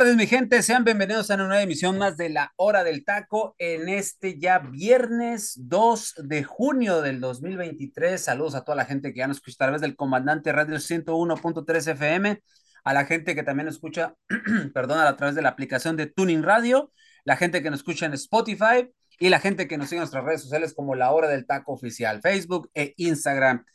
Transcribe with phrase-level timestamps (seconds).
[0.00, 0.62] Tardes, mi gente.
[0.62, 4.58] Sean bienvenidos a una nueva emisión más de la Hora del Taco en este ya
[4.58, 8.18] viernes 2 de junio del 2023.
[8.18, 11.88] Saludos a toda la gente que ya nos escucha a través del Comandante Radio 101.3
[11.88, 12.42] FM,
[12.82, 14.14] a la gente que también escucha,
[14.72, 16.90] perdón, a través de la aplicación de Tuning Radio,
[17.24, 20.24] la gente que nos escucha en Spotify y la gente que nos sigue en nuestras
[20.24, 23.66] redes sociales como la Hora del Taco Oficial, Facebook e Instagram.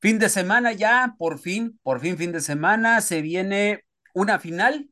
[0.00, 4.88] Fin de semana ya, por fin, por fin, fin de semana, se viene una final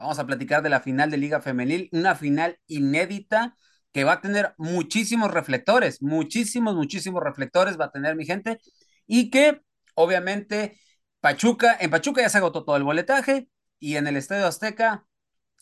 [0.00, 3.54] Vamos a platicar de la final de Liga Femenil, una final inédita
[3.92, 8.60] que va a tener muchísimos reflectores, muchísimos, muchísimos reflectores va a tener mi gente
[9.06, 9.60] y que
[9.94, 10.80] obviamente
[11.20, 15.04] Pachuca, en Pachuca ya se agotó todo el boletaje y en el Estadio Azteca,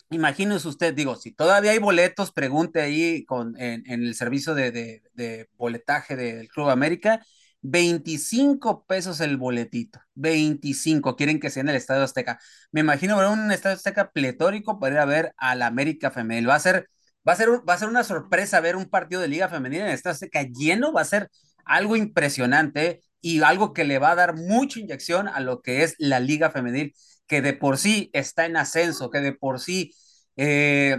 [0.09, 5.49] imagínese usted, digo, si todavía hay boletos, pregunte ahí con, en, el servicio de, de
[5.57, 7.21] boletaje del Club América
[7.61, 12.39] 25 pesos el boletito, 25, quieren que sea en el Estadio Azteca.
[12.71, 16.49] Me imagino ver un Estadio Azteca pletórico para ir a ver al América Femenil.
[16.49, 16.89] Va a ser,
[17.27, 19.87] va a ser, va a ser una sorpresa ver un partido de Liga Femenil en
[19.87, 21.29] el Estadio Azteca lleno, va a ser
[21.65, 25.95] algo impresionante y algo que le va a dar mucha inyección a lo que es
[25.97, 26.93] la Liga Femenil,
[27.27, 29.93] que de por sí está en ascenso, que de por sí
[30.37, 30.97] eh,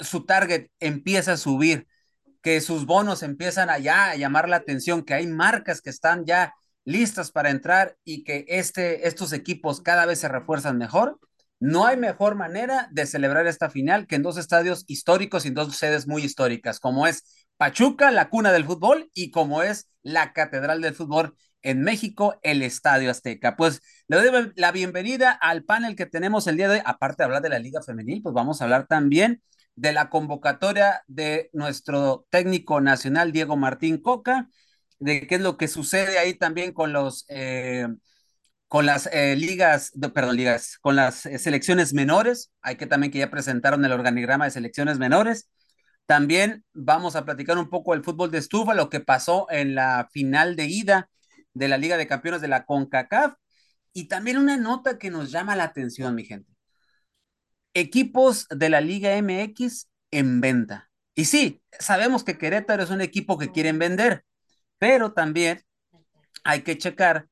[0.00, 1.86] su target empieza a subir
[2.48, 6.54] que sus bonos empiezan allá a llamar la atención, que hay marcas que están ya
[6.86, 11.20] listas para entrar y que este, estos equipos cada vez se refuerzan mejor,
[11.60, 15.54] no hay mejor manera de celebrar esta final que en dos estadios históricos y en
[15.56, 20.32] dos sedes muy históricas, como es Pachuca, la cuna del fútbol, y como es la
[20.32, 23.56] Catedral del Fútbol en México, el Estadio Azteca.
[23.56, 26.82] Pues le doy la bienvenida al panel que tenemos el día de hoy.
[26.86, 29.42] Aparte de hablar de la Liga Femenil, pues vamos a hablar también
[29.78, 34.48] de la convocatoria de nuestro técnico nacional, Diego Martín Coca,
[34.98, 37.24] de qué es lo que sucede ahí también con los...
[37.28, 37.86] Eh,
[38.68, 43.18] con las eh, ligas, perdón, ligas, con las eh, selecciones menores, hay que también que
[43.18, 45.48] ya presentaron el organigrama de selecciones menores.
[46.04, 50.08] También vamos a platicar un poco del fútbol de estufa, lo que pasó en la
[50.12, 51.08] final de ida
[51.54, 53.36] de la Liga de Campeones de la CONCACAF.
[53.94, 56.57] Y también una nota que nos llama la atención, mi gente
[57.74, 60.90] equipos de la Liga MX en venta.
[61.14, 64.24] Y sí, sabemos que Querétaro es un equipo que quieren vender,
[64.78, 65.62] pero también
[66.44, 67.28] hay que checar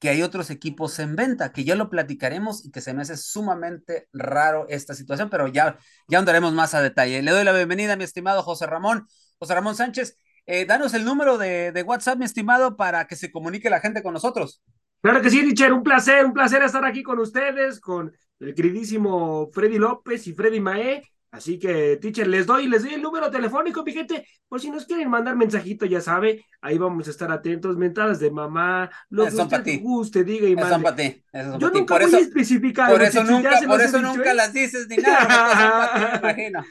[0.00, 3.18] que hay otros equipos en venta, que ya lo platicaremos y que se me hace
[3.18, 7.22] sumamente raro esta situación, pero ya, ya andaremos más a detalle.
[7.22, 9.06] Le doy la bienvenida a mi estimado José Ramón.
[9.38, 10.16] José Ramón Sánchez,
[10.46, 14.02] eh, danos el número de, de, WhatsApp, mi estimado, para que se comunique la gente
[14.02, 14.62] con nosotros.
[15.02, 19.50] Claro que sí, Richard, un placer, un placer estar aquí con ustedes, con el queridísimo
[19.52, 21.02] Freddy López y Freddy Mae.
[21.32, 24.84] Así que, teacher, les doy, les doy el número telefónico, mi gente, por si nos
[24.84, 29.36] quieren mandar mensajito, ya sabe, ahí vamos a estar atentos, mentadas de mamá, lo que
[29.36, 30.70] usted guste, diga y mande.
[30.70, 31.22] Son para ti.
[31.32, 32.90] Son Yo nunca por voy eso, a especificar.
[32.90, 34.34] Por eso nunca, por eso nunca ¿eh?
[34.34, 36.64] las dices ni nada, me imagino.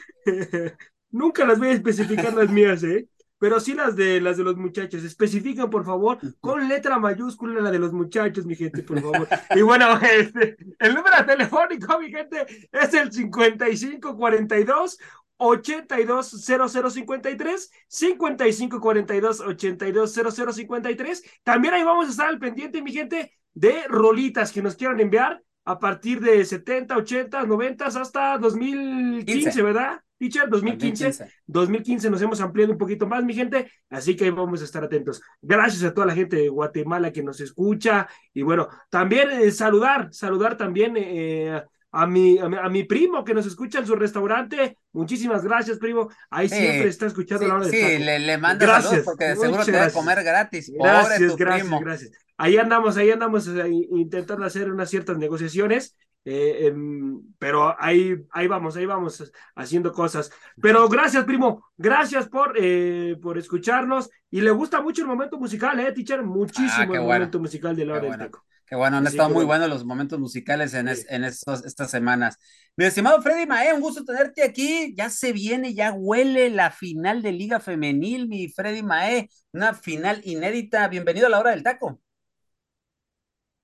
[1.11, 3.07] nunca las voy a especificar las mías, ¿eh?
[3.39, 5.03] Pero sí las de las de los muchachos.
[5.03, 9.27] Especifican, por favor, con letra mayúscula la de los muchachos, mi gente, por favor.
[9.55, 14.99] y bueno, este, el número telefónico, mi gente, es el 5542
[15.41, 24.61] 820053 5542 820053 También ahí vamos a estar al pendiente, mi gente, de rolitas que
[24.61, 30.01] nos quieran enviar a partir de 70, 80, 90 hasta 2015, ¿verdad?
[30.19, 34.65] Teacher, 2015, 2015 nos hemos ampliado un poquito más, mi gente, así que vamos a
[34.65, 35.21] estar atentos.
[35.41, 40.09] Gracias a toda la gente de Guatemala que nos escucha y bueno, también eh, saludar,
[40.11, 41.63] saludar también eh,
[41.93, 44.75] a, mi, a, mi, primo que nos escucha en su restaurante.
[44.91, 46.09] Muchísimas gracias, primo.
[46.29, 49.05] Ahí siempre está escuchando la hora de Sí, le, le manda gracias.
[49.05, 50.69] porque seguro te va a comer gratis.
[50.77, 52.11] Gracias, gracias, gracias.
[52.35, 55.95] Ahí andamos, ahí andamos eh, intentando hacer unas ciertas negociaciones
[56.31, 60.31] eh, em, pero ahí, ahí vamos, ahí vamos haciendo cosas.
[60.61, 64.11] Pero gracias, primo, gracias por, eh, por escucharnos.
[64.29, 66.21] Y le gusta mucho el momento musical, ¿eh, teacher?
[66.21, 68.31] Muchísimo ah, el momento musical de la hora del
[68.63, 72.37] Qué bueno, han estado muy buenos los momentos musicales en, en estos, estas semanas.
[72.77, 74.93] Mi estimado Freddy Mae, un gusto tenerte aquí.
[74.95, 80.21] Ya se viene, ya huele la final de Liga Femenil, mi Freddy Mae, una final
[80.23, 80.87] inédita.
[80.89, 81.99] Bienvenido a la hora del taco.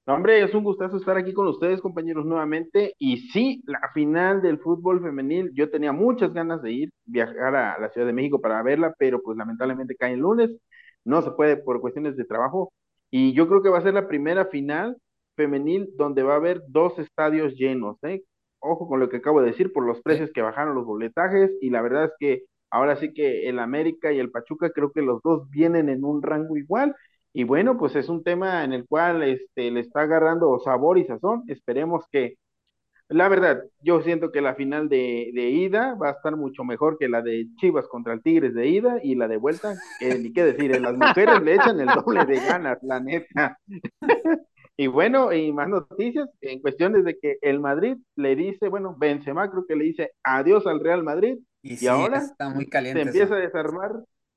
[0.05, 2.93] Hombre, es un gustazo estar aquí con ustedes, compañeros, nuevamente.
[2.99, 7.79] Y sí, la final del fútbol femenil, yo tenía muchas ganas de ir, viajar a
[7.79, 10.51] la Ciudad de México para verla, pero pues lamentablemente cae el lunes,
[11.03, 12.73] no se puede por cuestiones de trabajo.
[13.11, 14.97] Y yo creo que va a ser la primera final
[15.35, 18.23] femenil donde va a haber dos estadios llenos, ¿eh?
[18.59, 21.69] Ojo con lo que acabo de decir, por los precios que bajaron los boletajes, y
[21.69, 25.21] la verdad es que ahora sí que el América y el Pachuca creo que los
[25.23, 26.95] dos vienen en un rango igual
[27.37, 31.03] y bueno, pues es un tema en el cual este, le está agarrando sabor y
[31.03, 31.43] sazón.
[31.49, 32.37] Esperemos que,
[33.09, 36.97] la verdad, yo siento que la final de, de, ida va a estar mucho mejor
[36.97, 40.31] que la de Chivas contra el Tigres de ida y la de vuelta, que ni
[40.31, 43.59] qué decir, las mujeres le echan el doble de ganas, la neta.
[44.77, 49.51] y bueno, y más noticias en cuestiones de que el Madrid le dice, bueno, Benzema
[49.51, 53.35] creo que le dice adiós al Real Madrid y, ahora está muy caliente se empieza
[53.35, 53.91] a desarmar,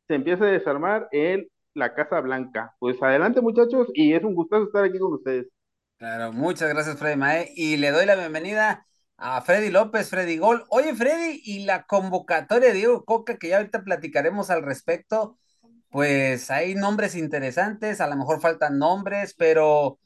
[0.09, 2.75] se empieza a desarmar el la Casa Blanca.
[2.79, 5.47] Pues adelante muchachos y es un gustazo estar aquí con ustedes.
[5.97, 8.87] Claro, muchas gracias Freddy Mae y le doy la bienvenida
[9.17, 10.65] a Freddy López, Freddy Gol.
[10.69, 15.39] Oye Freddy, y la convocatoria de Diego Coca, que ya ahorita platicaremos al respecto,
[15.91, 19.99] pues hay nombres interesantes, a lo mejor faltan nombres, pero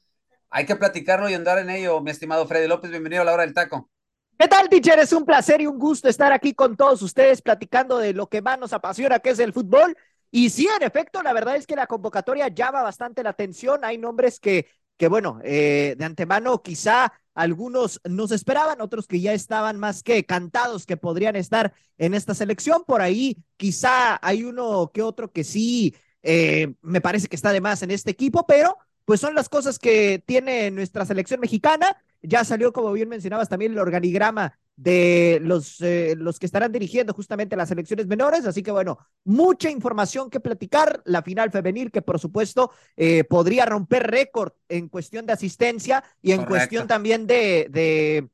[0.48, 3.42] hay que platicarlo y andar en ello, mi estimado Freddy López, bienvenido a la hora
[3.42, 3.90] del taco.
[4.38, 4.98] ¿Qué tal, teacher?
[4.98, 8.42] Es un placer y un gusto estar aquí con todos ustedes platicando de lo que
[8.42, 9.96] más nos apasiona, que es el fútbol.
[10.34, 13.84] Y sí, en efecto, la verdad es que la convocatoria llama bastante la atención.
[13.84, 19.34] Hay nombres que, que bueno, eh, de antemano quizá algunos nos esperaban, otros que ya
[19.34, 22.82] estaban más que cantados que podrían estar en esta selección.
[22.86, 27.60] Por ahí quizá hay uno que otro que sí eh, me parece que está de
[27.60, 31.94] más en este equipo, pero pues son las cosas que tiene nuestra selección mexicana.
[32.22, 37.14] Ya salió, como bien mencionabas, también el organigrama de los, eh, los que estarán dirigiendo
[37.14, 38.44] justamente las elecciones menores.
[38.46, 41.02] Así que bueno, mucha información que platicar.
[41.04, 46.32] La final femenil que por supuesto eh, podría romper récord en cuestión de asistencia y
[46.32, 48.28] en cuestión también de, de,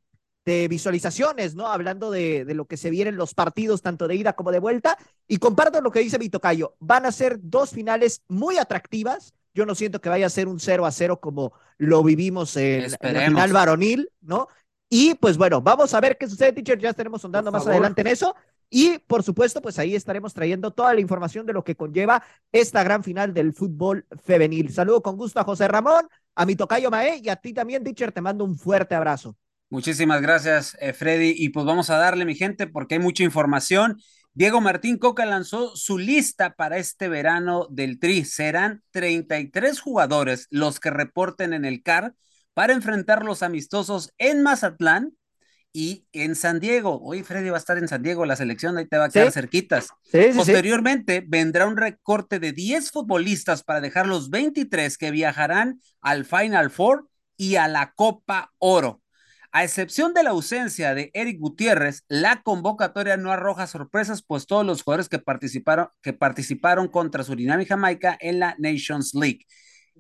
[0.47, 1.67] de, visualizaciones, ¿no?
[1.67, 4.97] Hablando de, de lo que se vienen los partidos tanto de ida como de vuelta.
[5.27, 6.77] Y comparto lo que dice mi tocayo.
[6.79, 9.35] Van a ser dos finales muy atractivas.
[9.53, 12.85] Yo no siento que vaya a ser un 0 a 0 como lo vivimos en,
[13.01, 14.49] en la final varonil, ¿no?
[14.91, 16.79] Y pues bueno, vamos a ver qué sucede, teacher.
[16.79, 18.35] Ya estaremos sondando más adelante en eso.
[18.71, 22.83] Y por supuesto, pues ahí estaremos trayendo toda la información de lo que conlleva esta
[22.83, 24.73] gran final del fútbol femenil.
[24.73, 28.13] Saludo con gusto a José Ramón, a mi tocayo Mae y a ti también, teacher.
[28.13, 29.37] Te mando un fuerte abrazo.
[29.71, 31.35] Muchísimas gracias, eh, Freddy.
[31.37, 33.99] Y pues vamos a darle, mi gente, porque hay mucha información.
[34.33, 38.25] Diego Martín Coca lanzó su lista para este verano del Tri.
[38.25, 42.15] Serán 33 jugadores los que reporten en el CAR
[42.59, 45.13] para enfrentar los amistosos en Mazatlán
[45.73, 47.01] y en San Diego.
[47.01, 49.31] Hoy Freddy va a estar en San Diego, la selección ahí te va a quedar
[49.31, 49.91] cerquitas.
[50.35, 56.71] Posteriormente vendrá un recorte de 10 futbolistas para dejar los 23 que viajarán al Final
[56.71, 59.03] Four y a la Copa Oro.
[59.53, 64.67] A excepción de la ausencia de Eric Gutiérrez, la convocatoria no arroja sorpresas, pues todos
[64.67, 69.47] los jugadores que participaron, que participaron contra Surinam y Jamaica en la Nations League.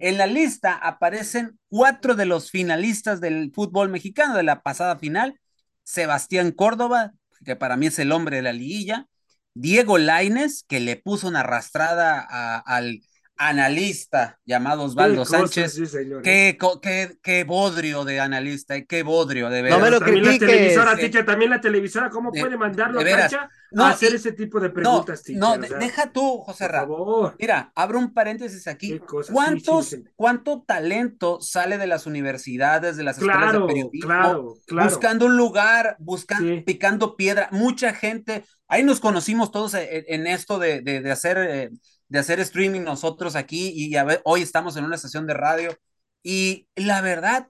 [0.01, 5.41] En la lista aparecen cuatro de los finalistas del fútbol mexicano de la pasada final.
[5.83, 7.13] Sebastián Córdoba,
[7.45, 9.07] que para mí es el hombre de la liguilla.
[9.55, 12.21] Diego Laines, que le puso una arrastrada
[12.61, 13.01] al
[13.39, 15.79] analista llamado Osvaldo Sánchez.
[16.25, 16.59] ¿eh?
[16.83, 19.79] qué, qué, bodrio de analista, eh, qué bodrio de verdad.
[19.79, 23.85] No me lo también la televisora, también la televisora, ¿cómo puede mandarlo a cancha no,
[23.85, 27.35] a hacer ese tipo de preguntas, No, deja tú, José Ramón.
[27.39, 29.01] Mira, abro un paréntesis aquí.
[29.31, 34.57] ¿Cuántos, ¿Cuánto talento sale de las universidades, de las escuelas de periodismo?
[34.71, 37.49] Buscando un lugar, buscando, picando piedra.
[37.53, 41.39] Mucha gente, ahí nos conocimos todos en, esto de, de, hacer...
[41.39, 41.71] Eh,
[42.09, 45.77] de hacer streaming nosotros aquí y a ver, hoy estamos en una estación de radio
[46.23, 47.49] y la verdad,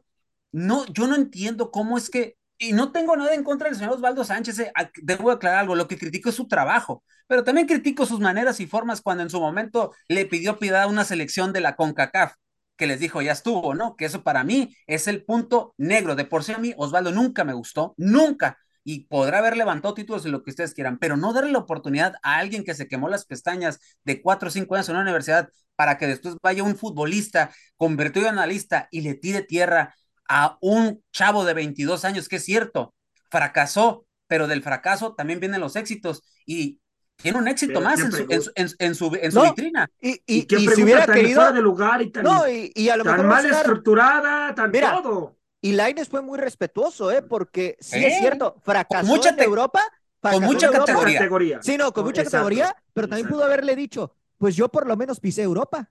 [0.53, 3.95] no, yo no entiendo cómo es que, y no tengo nada en contra del señor
[3.95, 4.73] Osvaldo Sánchez, eh,
[5.03, 8.67] debo aclarar algo, lo que critico es su trabajo, pero también critico sus maneras y
[8.67, 12.35] formas cuando en su momento le pidió piedad a una selección de la CONCACAF
[12.77, 13.97] que les dijo, ya estuvo, ¿no?
[13.97, 16.15] Que eso para mí es el punto negro.
[16.15, 20.25] De por sí a mí, Osvaldo nunca me gustó, nunca y podrá haber levantado títulos
[20.25, 23.09] y lo que ustedes quieran, pero no darle la oportunidad a alguien que se quemó
[23.09, 26.77] las pestañas de cuatro o cinco años en una universidad para que después vaya un
[26.77, 29.95] futbolista convertido en analista y le tire tierra
[30.29, 32.95] a un chavo de 22 años, que es cierto,
[33.31, 36.81] fracasó, pero del fracaso también vienen los éxitos y
[37.17, 39.91] tiene un éxito más en su, en, su, en su, vitrina.
[40.01, 43.27] Y, y, y, si hubiera querido de lugar y tan, no, y, a lo tan
[43.27, 45.38] mal estructurada, tan todo.
[45.61, 47.23] Y Laines fue muy respetuoso, ¿eh?
[47.23, 49.83] Porque sí es cierto, fracasó en Europa.
[50.21, 51.63] Con mucha categoría.
[51.63, 55.21] Sí, no, con mucha categoría, pero también pudo haberle dicho, pues yo por lo menos
[55.21, 55.89] pisé Europa.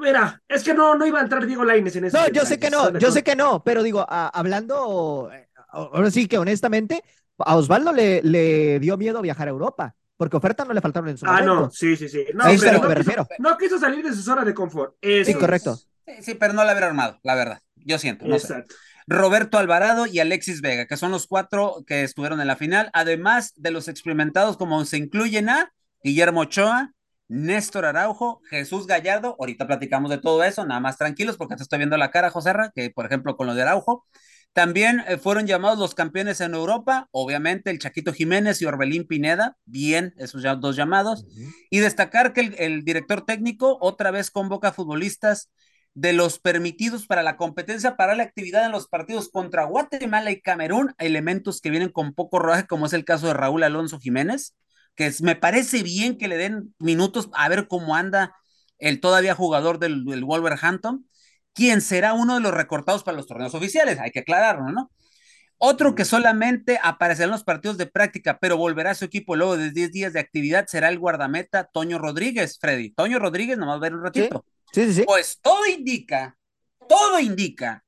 [0.00, 2.18] mira, es que no, no iba a entrar Diego Laines en eso.
[2.18, 6.26] No, yo sé que no, yo sé que no, pero digo, hablando, eh, ahora sí
[6.26, 7.02] que honestamente,
[7.38, 9.94] a Osvaldo le, le dio miedo viajar a Europa.
[10.16, 11.52] Porque ofertas no le faltaron en su ah, momento.
[11.52, 12.26] Ah, no, sí, sí, sí.
[12.34, 13.28] No, pero, no, quiso, refiero.
[13.38, 14.94] no quiso salir de su zona de confort.
[15.00, 15.78] sí, correcto.
[16.20, 17.60] Sí, pero no la hubiera armado, la verdad.
[17.76, 18.26] Yo siento.
[18.26, 18.74] No Exacto.
[18.74, 18.80] Sé.
[19.06, 23.52] Roberto Alvarado y Alexis Vega, que son los cuatro que estuvieron en la final, además
[23.56, 25.72] de los experimentados, como se incluyen a
[26.04, 26.92] Guillermo Ochoa,
[27.26, 31.78] Néstor Araujo, Jesús Gallardo, ahorita platicamos de todo eso, nada más tranquilos porque te estoy
[31.78, 34.06] viendo la cara, José que por ejemplo con lo de Araujo.
[34.52, 39.56] También eh, fueron llamados los campeones en Europa, obviamente el Chaquito Jiménez y Orbelín Pineda,
[39.64, 41.24] bien esos ya dos llamados.
[41.70, 45.50] Y destacar que el, el director técnico otra vez convoca futbolistas
[45.94, 50.40] de los permitidos para la competencia para la actividad en los partidos contra Guatemala y
[50.40, 54.56] Camerún, elementos que vienen con poco rodaje, como es el caso de Raúl Alonso Jiménez,
[54.94, 58.36] que es, me parece bien que le den minutos a ver cómo anda
[58.78, 61.06] el todavía jugador del, del Wolverhampton,
[61.52, 64.90] quien será uno de los recortados para los torneos oficiales, hay que aclararlo, ¿no?
[65.62, 69.58] Otro que solamente aparecerá en los partidos de práctica, pero volverá a su equipo luego
[69.58, 72.92] de 10 días de actividad, será el guardameta Toño Rodríguez, Freddy.
[72.92, 74.46] Toño Rodríguez, nomás ver un ratito.
[74.46, 75.02] Sí, sí, sí.
[75.04, 76.36] Pues todo indica,
[76.88, 77.84] todo indica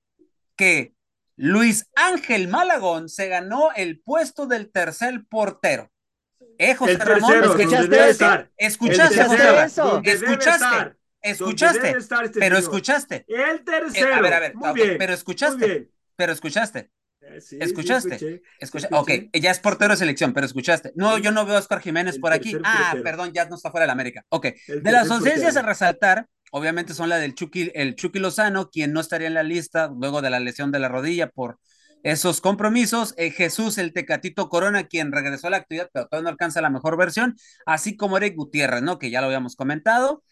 [0.57, 0.95] que
[1.37, 5.91] Luis Ángel Malagón se ganó el puesto del tercer portero.
[6.59, 8.51] Eh, José el Ramón, tercero, ¿escuchaste, estar.
[8.57, 10.03] escuchaste, el tercero, eso?
[10.05, 13.25] escuchaste, escuchaste, este pero escuchaste.
[13.27, 14.09] El tercero.
[14.11, 16.91] Eh, a ver, a ver, okay, bien, pero escuchaste, pero escuchaste.
[17.23, 18.19] Eh, sí, ¿Escuchaste?
[18.19, 19.23] Sí, escuché, Escucha, escuché.
[19.23, 20.93] ok, ya es portero de selección, pero escuchaste.
[20.97, 22.57] No, yo no veo a Oscar Jiménez El por aquí.
[22.65, 23.05] Ah, portero.
[23.05, 24.25] perdón, ya no está fuera de la América.
[24.29, 28.71] Ok, El de las ausencias a resaltar, obviamente son la del Chucky, el Chucky Lozano,
[28.71, 31.59] quien no estaría en la lista luego de la lesión de la rodilla por
[32.03, 33.15] esos compromisos.
[33.17, 36.71] Eh, Jesús, el Tecatito Corona, quien regresó a la actividad, pero todavía no alcanza la
[36.71, 38.99] mejor versión, así como Eric Gutiérrez, ¿no?
[38.99, 40.23] Que ya lo habíamos comentado.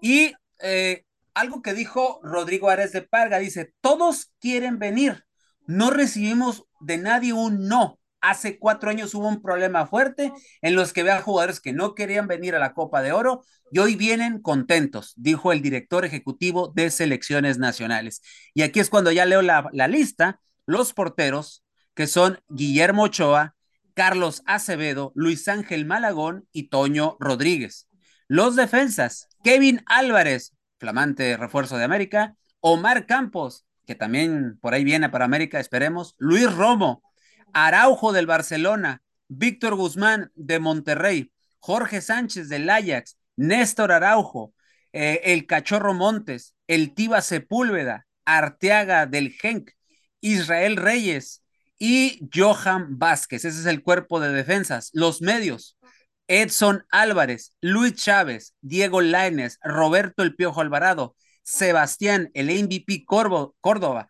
[0.00, 1.04] Y eh,
[1.34, 5.24] algo que dijo Rodrigo Ares de Parga, dice, todos quieren venir,
[5.66, 7.98] no recibimos de nadie un no.
[8.20, 10.32] Hace cuatro años hubo un problema fuerte
[10.62, 13.78] en los que vean jugadores que no querían venir a la Copa de Oro y
[13.78, 18.22] hoy vienen contentos, dijo el director ejecutivo de selecciones nacionales.
[18.54, 23.54] Y aquí es cuando ya leo la, la lista, los porteros, que son Guillermo Ochoa,
[23.94, 27.88] Carlos Acevedo, Luis Ángel Malagón y Toño Rodríguez.
[28.28, 35.08] Los defensas, Kevin Álvarez, flamante refuerzo de América, Omar Campos, que también por ahí viene
[35.08, 37.02] para América, esperemos, Luis Romo,
[37.58, 44.52] Araujo del Barcelona, Víctor Guzmán de Monterrey, Jorge Sánchez del Ajax, Néstor Araujo,
[44.92, 49.70] eh, el Cachorro Montes, el Tiba Sepúlveda, Arteaga del Genk,
[50.20, 51.42] Israel Reyes
[51.78, 53.46] y Johan Vázquez.
[53.46, 54.90] Ese es el cuerpo de defensas.
[54.92, 55.78] Los medios,
[56.28, 64.08] Edson Álvarez, Luis Chávez, Diego Lainez, Roberto El Piojo Alvarado, Sebastián, el MVP Córdoba,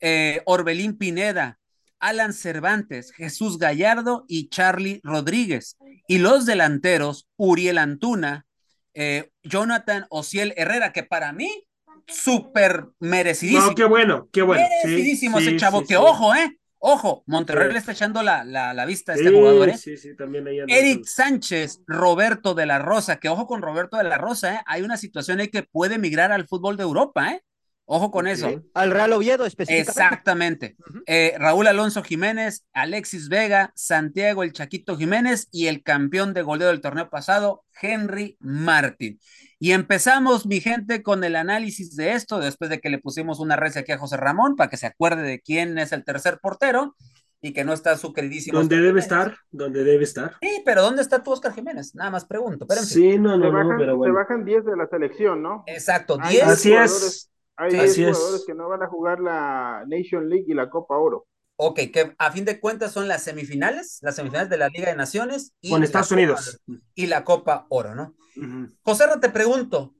[0.00, 1.60] eh, Orbelín Pineda,
[2.00, 5.76] Alan Cervantes, Jesús Gallardo y Charlie Rodríguez.
[6.06, 8.46] Y los delanteros, Uriel Antuna,
[8.94, 11.66] eh, Jonathan Ociel Herrera, que para mí,
[12.06, 13.66] súper merecidísimo.
[13.66, 14.64] No, qué bueno, qué bueno.
[14.82, 16.58] Sí, merecidísimo ese sí, chavo, sí, que ojo, ¿eh?
[16.80, 19.76] Ojo, Monterrey le está echando la, la, la vista a este jugador, ¿eh?
[19.76, 21.04] Sí, sí, también ahí Eric.
[21.04, 24.60] Sánchez, Roberto de la Rosa, que ojo con Roberto de la Rosa, ¿eh?
[24.64, 27.42] Hay una situación ahí que puede migrar al fútbol de Europa, ¿eh?
[27.90, 28.62] Ojo con eso.
[28.74, 29.90] Al Real Oviedo específicamente.
[29.90, 30.76] Exactamente.
[31.06, 36.68] Eh, Raúl Alonso Jiménez, Alexis Vega, Santiago el Chaquito Jiménez y el campeón de goleo
[36.68, 39.18] del torneo pasado, Henry Martin.
[39.58, 43.56] Y empezamos, mi gente, con el análisis de esto, después de que le pusimos una
[43.56, 46.94] red aquí a José Ramón para que se acuerde de quién es el tercer portero
[47.40, 48.58] y que no está su queridísimo.
[48.58, 49.04] Donde Oscar debe Jiménez.
[49.04, 50.36] estar, donde debe estar.
[50.42, 51.94] Sí, pero ¿dónde está tu Oscar Jiménez?
[51.94, 52.66] Nada más pregunto.
[52.68, 52.84] Fin.
[52.84, 54.14] Sí, no, Se no, no, pero se bueno.
[54.14, 55.62] bajan 10 de la selección, ¿no?
[55.66, 56.44] Exacto, Hay 10.
[56.46, 57.30] diez Así es.
[57.58, 57.76] Hay Sí.
[57.76, 58.16] 10 Así es.
[58.16, 61.26] jugadores que no van a jugar la Nation League y la Copa Oro.
[61.56, 64.96] Ok, que a fin de cuentas son las semifinales, las semifinales de la Liga de
[64.96, 66.60] Naciones y Con la Estados Copa- Unidos.
[66.94, 68.14] y la Copa Oro, ¿no?
[68.36, 68.68] Ujú.
[68.84, 69.92] José, Ra, te pregunto,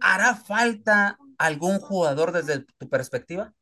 [0.00, 3.54] ¿hará falta algún jugador desde tu perspectiva?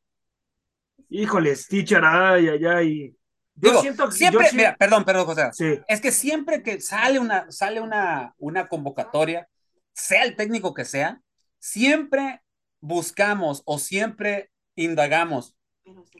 [1.09, 3.17] Híjoles, teacher, ay, ay, ay.
[3.55, 5.49] Yo Digo, siento que siempre, yo sí- mira, perdón, perdón, José.
[5.53, 9.47] Sí, Es que siempre que sale una, sale una, una convocatoria,
[9.93, 11.21] sea el técnico que sea,
[11.59, 12.41] siempre
[12.79, 15.55] buscamos o siempre indagamos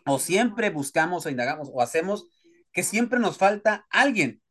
[0.06, 2.28] o siempre buscamos o indagamos o hacemos
[2.72, 4.42] que siempre nos falta alguien.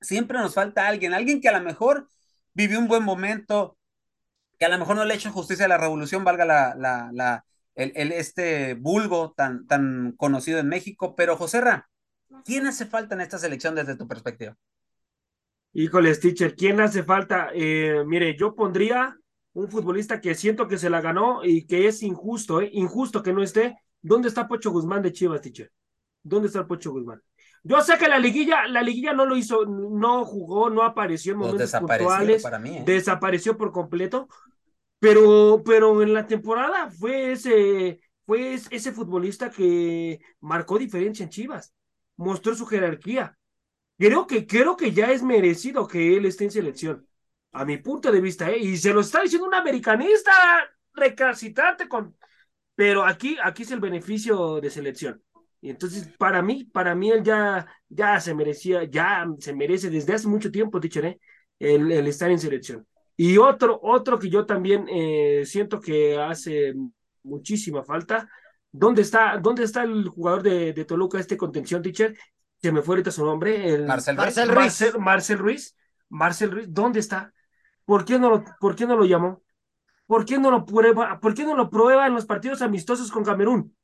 [0.00, 2.08] Siempre nos falta alguien, alguien que a lo mejor
[2.52, 3.78] vivió un buen momento,
[4.58, 7.10] que a lo mejor no le ha hecho justicia a la revolución, valga la, la,
[7.12, 11.14] la, el, el, este vulgo tan, tan conocido en México.
[11.16, 11.88] Pero, José Ra,
[12.44, 14.56] ¿quién hace falta en esta selección desde tu perspectiva?
[15.74, 17.50] híjoles, teacher, ¿quién hace falta?
[17.52, 19.18] Eh, mire, yo pondría
[19.54, 22.68] un futbolista que siento que se la ganó y que es injusto, ¿eh?
[22.72, 23.78] injusto que no esté.
[24.02, 25.72] ¿Dónde está Pocho Guzmán de Chivas, teacher?
[26.22, 27.22] ¿Dónde está el Pocho Guzmán?
[27.62, 31.38] Yo sé que la liguilla, la liguilla no lo hizo, no jugó, no apareció en
[31.38, 32.82] momentos puntuales, para mí, ¿eh?
[32.84, 34.28] desapareció por completo,
[34.98, 41.72] pero, pero en la temporada fue ese, fue ese futbolista que marcó diferencia en Chivas,
[42.16, 43.38] mostró su jerarquía.
[43.96, 47.06] Creo que, creo que ya es merecido que él esté en selección
[47.54, 48.58] a mi punto de vista, ¿eh?
[48.58, 50.32] y se lo está diciendo un americanista
[50.92, 52.16] recalcitrante con,
[52.74, 55.22] pero aquí, aquí es el beneficio de selección.
[55.60, 60.14] Y entonces, para mí, para mí él ya, ya se merecía, ya se merece desde
[60.14, 61.20] hace mucho tiempo, teacher, ¿eh?
[61.60, 62.86] el, el, estar en selección.
[63.16, 66.74] Y otro, otro que yo también eh, siento que hace
[67.22, 68.28] muchísima falta,
[68.72, 72.18] ¿dónde está, dónde está el jugador de, de Toluca, este contención, teacher?
[72.60, 73.72] Se me fue ahorita su nombre.
[73.72, 74.56] El, Marcel, Marcel Ruiz.
[74.56, 75.76] Marcel, Marcel Ruiz.
[76.08, 77.32] Marcel Ruiz, ¿dónde está?
[77.84, 79.42] ¿Por qué no lo, por qué no lo llamó?
[80.06, 81.18] ¿Por qué no lo prueba?
[81.20, 83.74] ¿Por qué no lo prueba en los partidos amistosos con Camerún?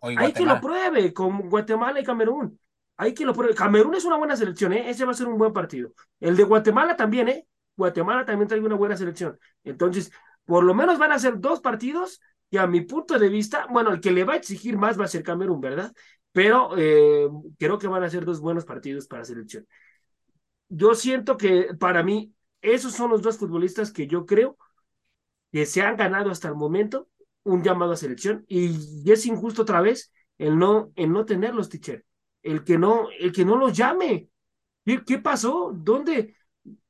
[0.00, 2.58] Hay que lo pruebe con Guatemala y Camerún.
[2.96, 3.54] Hay que lo pruebe.
[3.54, 4.90] Camerún es una buena selección, ¿eh?
[4.90, 5.92] Ese va a ser un buen partido.
[6.20, 7.46] El de Guatemala también, ¿eh?
[7.76, 9.38] Guatemala también trae una buena selección.
[9.64, 10.12] Entonces,
[10.44, 13.90] por lo menos van a ser dos partidos que a mi punto de vista, bueno,
[13.90, 15.92] el que le va a exigir más va a ser Camerún, ¿verdad?
[16.32, 17.28] Pero eh,
[17.58, 19.66] creo que van a ser dos buenos partidos para selección.
[20.68, 22.32] Yo siento que para mí
[22.64, 24.56] esos son los dos futbolistas que yo creo
[25.52, 27.08] que se han ganado hasta el momento
[27.44, 32.04] un llamado a selección y es injusto otra vez el no, el no tenerlos, teacher.
[32.42, 34.28] El que no, el que no los llame.
[34.84, 35.72] ¿Qué, pasó?
[35.74, 36.36] ¿Dónde?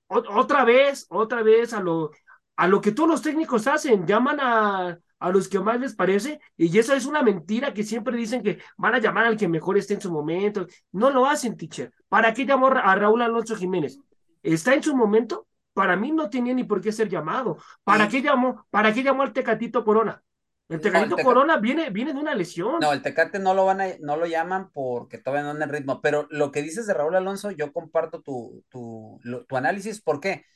[0.09, 2.11] Otra vez, otra vez a lo,
[2.57, 6.41] a lo que todos los técnicos hacen, llaman a, a los que más les parece,
[6.57, 9.79] y eso es una mentira que siempre dicen que van a llamar al que mejor
[9.79, 10.67] esté en su momento.
[10.93, 11.93] No lo hacen, teacher.
[12.09, 13.99] ¿Para qué llamó a Raúl Alonso Jiménez?
[14.43, 15.47] ¿Está en su momento?
[15.75, 17.59] Para mí no tenía ni por qué ser llamado.
[17.83, 18.65] ¿Para qué llamó?
[18.71, 20.23] ¿Para qué llamó al Tecatito Corona?
[20.69, 22.79] El Tecatito Corona viene, viene de una lesión.
[22.81, 25.69] No, el Tecate no lo van a, no lo llaman porque todavía no en el
[25.69, 26.01] ritmo.
[26.01, 30.01] Pero lo que dices de Raúl Alonso, yo comparto tu, tu, tu análisis.
[30.01, 30.47] ¿Por qué?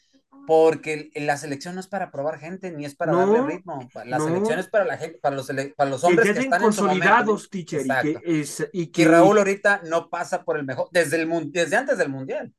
[0.47, 3.87] Porque la selección no es para probar gente, ni es para no, darle ritmo.
[4.07, 4.25] La no.
[4.25, 7.45] selección es para la gente, para los, para los hombres que, que están consolidados, en
[7.45, 7.83] su teacher.
[7.85, 9.03] Y que, es, y, que...
[9.03, 12.55] y Raúl ahorita no pasa por el mejor, desde, el, desde antes del mundial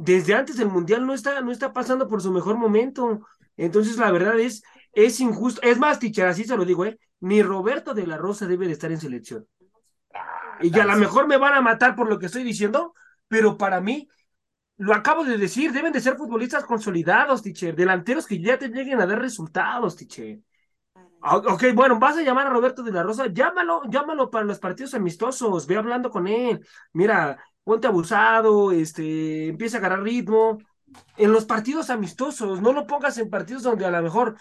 [0.00, 3.20] desde antes del mundial no está, no está pasando por su mejor momento.
[3.58, 4.62] Entonces, la verdad es,
[4.94, 5.60] es injusto.
[5.62, 6.98] Es más, teacher, así se lo digo, ¿eh?
[7.20, 9.46] Ni Roberto de la Rosa debe de estar en selección.
[10.62, 12.94] Y a lo mejor me van a matar por lo que estoy diciendo,
[13.28, 14.08] pero para mí,
[14.78, 17.76] lo acabo de decir, deben de ser futbolistas consolidados, teacher.
[17.76, 20.38] Delanteros que ya te lleguen a dar resultados, teacher.
[21.22, 24.94] Ok, bueno, vas a llamar a Roberto de la Rosa, llámalo, llámalo para los partidos
[24.94, 26.66] amistosos, ve hablando con él.
[26.94, 30.58] Mira, ponte abusado, este, empieza a agarrar ritmo.
[31.16, 34.36] En los partidos amistosos, no lo pongas en partidos donde a lo mejor,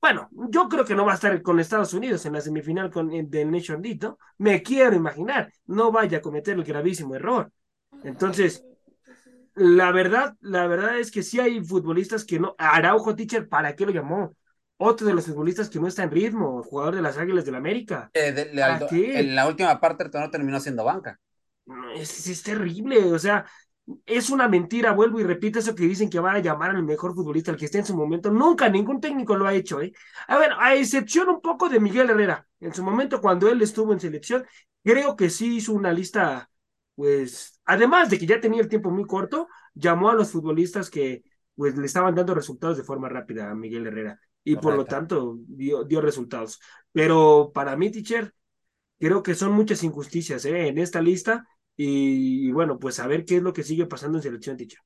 [0.00, 3.10] bueno, yo creo que no va a estar con Estados Unidos en la semifinal con,
[3.28, 4.18] del Nation League, ¿no?
[4.38, 7.50] Me quiero imaginar, no vaya a cometer el gravísimo error.
[8.04, 8.64] Entonces,
[9.54, 13.84] la verdad, la verdad es que sí hay futbolistas que no, Araujo Teacher, ¿para qué
[13.84, 14.36] lo llamó?
[14.76, 17.58] Otro de los futbolistas que no está en ritmo, jugador de las Águilas del la
[17.58, 18.10] América.
[18.14, 21.18] Eh, de, de, en la última parte no terminó siendo banca
[21.94, 23.46] es, es, terrible, o sea,
[24.06, 27.14] es una mentira, vuelvo y repito eso que dicen que van a llamar al mejor
[27.14, 29.92] futbolista, al que esté en su momento, nunca ningún técnico lo ha hecho, ¿eh?
[30.28, 33.92] A ver, a excepción un poco de Miguel Herrera, en su momento cuando él estuvo
[33.92, 34.44] en selección,
[34.84, 36.50] creo que sí hizo una lista,
[36.94, 41.24] pues, además de que ya tenía el tiempo muy corto, llamó a los futbolistas que
[41.54, 44.68] pues le estaban dando resultados de forma rápida a Miguel Herrera y Correcto.
[44.68, 46.60] por lo tanto dio, dio resultados.
[46.92, 48.34] Pero para mí, teacher,
[49.02, 50.68] creo que son muchas injusticias ¿eh?
[50.68, 51.44] en esta lista
[51.76, 54.78] y, y, bueno, pues a ver qué es lo que sigue pasando en selección, teacher.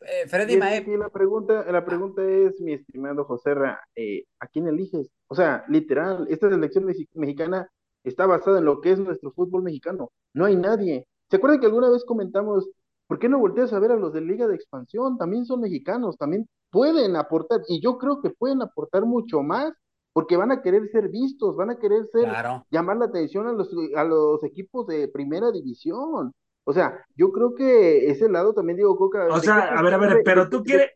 [0.00, 0.84] Eh, Freddy Mae.
[0.84, 3.52] Y la pregunta, la pregunta es, mi estimado José
[3.94, 5.08] eh, ¿a quién eliges?
[5.28, 7.68] O sea, literal, esta selección mexicana
[8.02, 10.10] está basada en lo que es nuestro fútbol mexicano.
[10.34, 11.06] No hay nadie.
[11.30, 12.68] ¿Se acuerdan que alguna vez comentamos,
[13.06, 15.16] ¿por qué no volteas a ver a los de Liga de Expansión?
[15.16, 19.72] También son mexicanos, también pueden aportar, y yo creo que pueden aportar mucho más
[20.18, 22.66] porque van a querer ser vistos, van a querer ser, claro.
[22.72, 26.32] llamar la atención a los, a los equipos de primera división.
[26.64, 29.28] O sea, yo creo que ese lado también digo Coca.
[29.30, 30.90] O sea, a ver, a ver, pero tú quieres,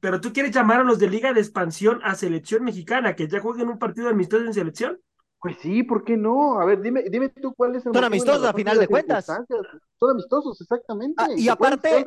[0.00, 3.40] pero tú quieres llamar a los de Liga de Expansión a selección mexicana, que ya
[3.40, 5.00] jueguen un partido amistoso en selección.
[5.40, 6.60] Pues sí, ¿por qué no?
[6.60, 9.26] A ver, dime, dime tú cuál es el Son amistosos a final de cuentas.
[9.26, 11.20] Son amistosos, exactamente.
[11.20, 12.04] Ah, y aparte,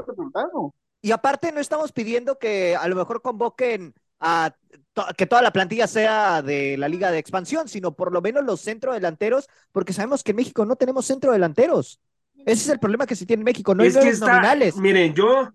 [1.02, 4.56] y aparte no estamos pidiendo que a lo mejor convoquen a
[4.94, 8.44] to que toda la plantilla sea de la liga de expansión, sino por lo menos
[8.44, 12.00] los centrodelanteros, porque sabemos que en México no tenemos centrodelanteros.
[12.46, 14.76] Ese es el problema que se tiene en México, no es hay que está, nominales.
[14.78, 15.52] Miren, yo,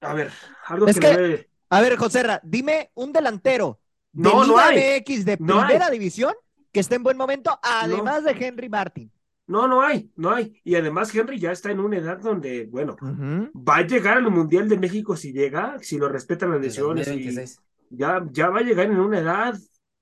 [0.00, 0.30] a ver,
[0.66, 1.50] algo es que, que le...
[1.68, 3.80] A ver, Joserra, dime un delantero
[4.12, 5.00] de No, no Liga hay.
[5.00, 5.66] MX de No hay.
[5.66, 6.32] primera división
[6.72, 9.10] que esté en buen momento, además de Henry Martin.
[9.48, 10.60] No, no hay, no hay.
[10.64, 14.68] Y además Henry ya está en una edad donde, bueno, va a llegar al Mundial
[14.68, 17.06] de México si llega, si lo respetan las lesiones.
[17.06, 17.60] y 2026.
[17.90, 19.54] Ya, ya va a llegar en una edad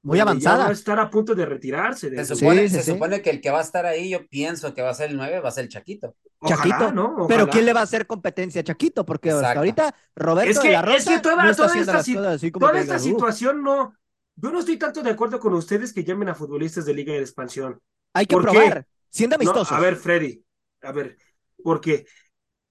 [0.03, 0.57] Muy avanzada.
[0.59, 2.11] Ya va a estar a punto de retirarse.
[2.11, 2.91] de- Se supone, sí, se sí.
[2.93, 5.17] supone que el que va a estar ahí, yo pienso que va a ser el
[5.17, 6.15] 9, va a ser el Chaquito.
[6.41, 6.93] Ojalá, Chaquito.
[6.93, 7.27] ¿no?
[7.27, 7.51] Pero Ojalá.
[7.53, 9.07] ¿quién le va a hacer competencia a Chaquito?
[9.07, 11.67] Porque hasta ahorita Roberto Es que- de la es Rosa que toda- no está toda
[11.69, 12.99] haciendo esta las si- cosas así como Toda que esta "Uh".
[12.99, 13.95] situación no.
[14.37, 17.21] Yo no estoy tanto de acuerdo con ustedes que llamen a futbolistas de Liga de
[17.21, 17.81] Expansión.
[18.13, 18.59] Hay que ¿Por qué?
[18.59, 19.73] probar, siendo No, amistosos.
[19.73, 20.45] a ver, Freddy,
[20.83, 21.17] a ver,
[21.63, 22.05] porque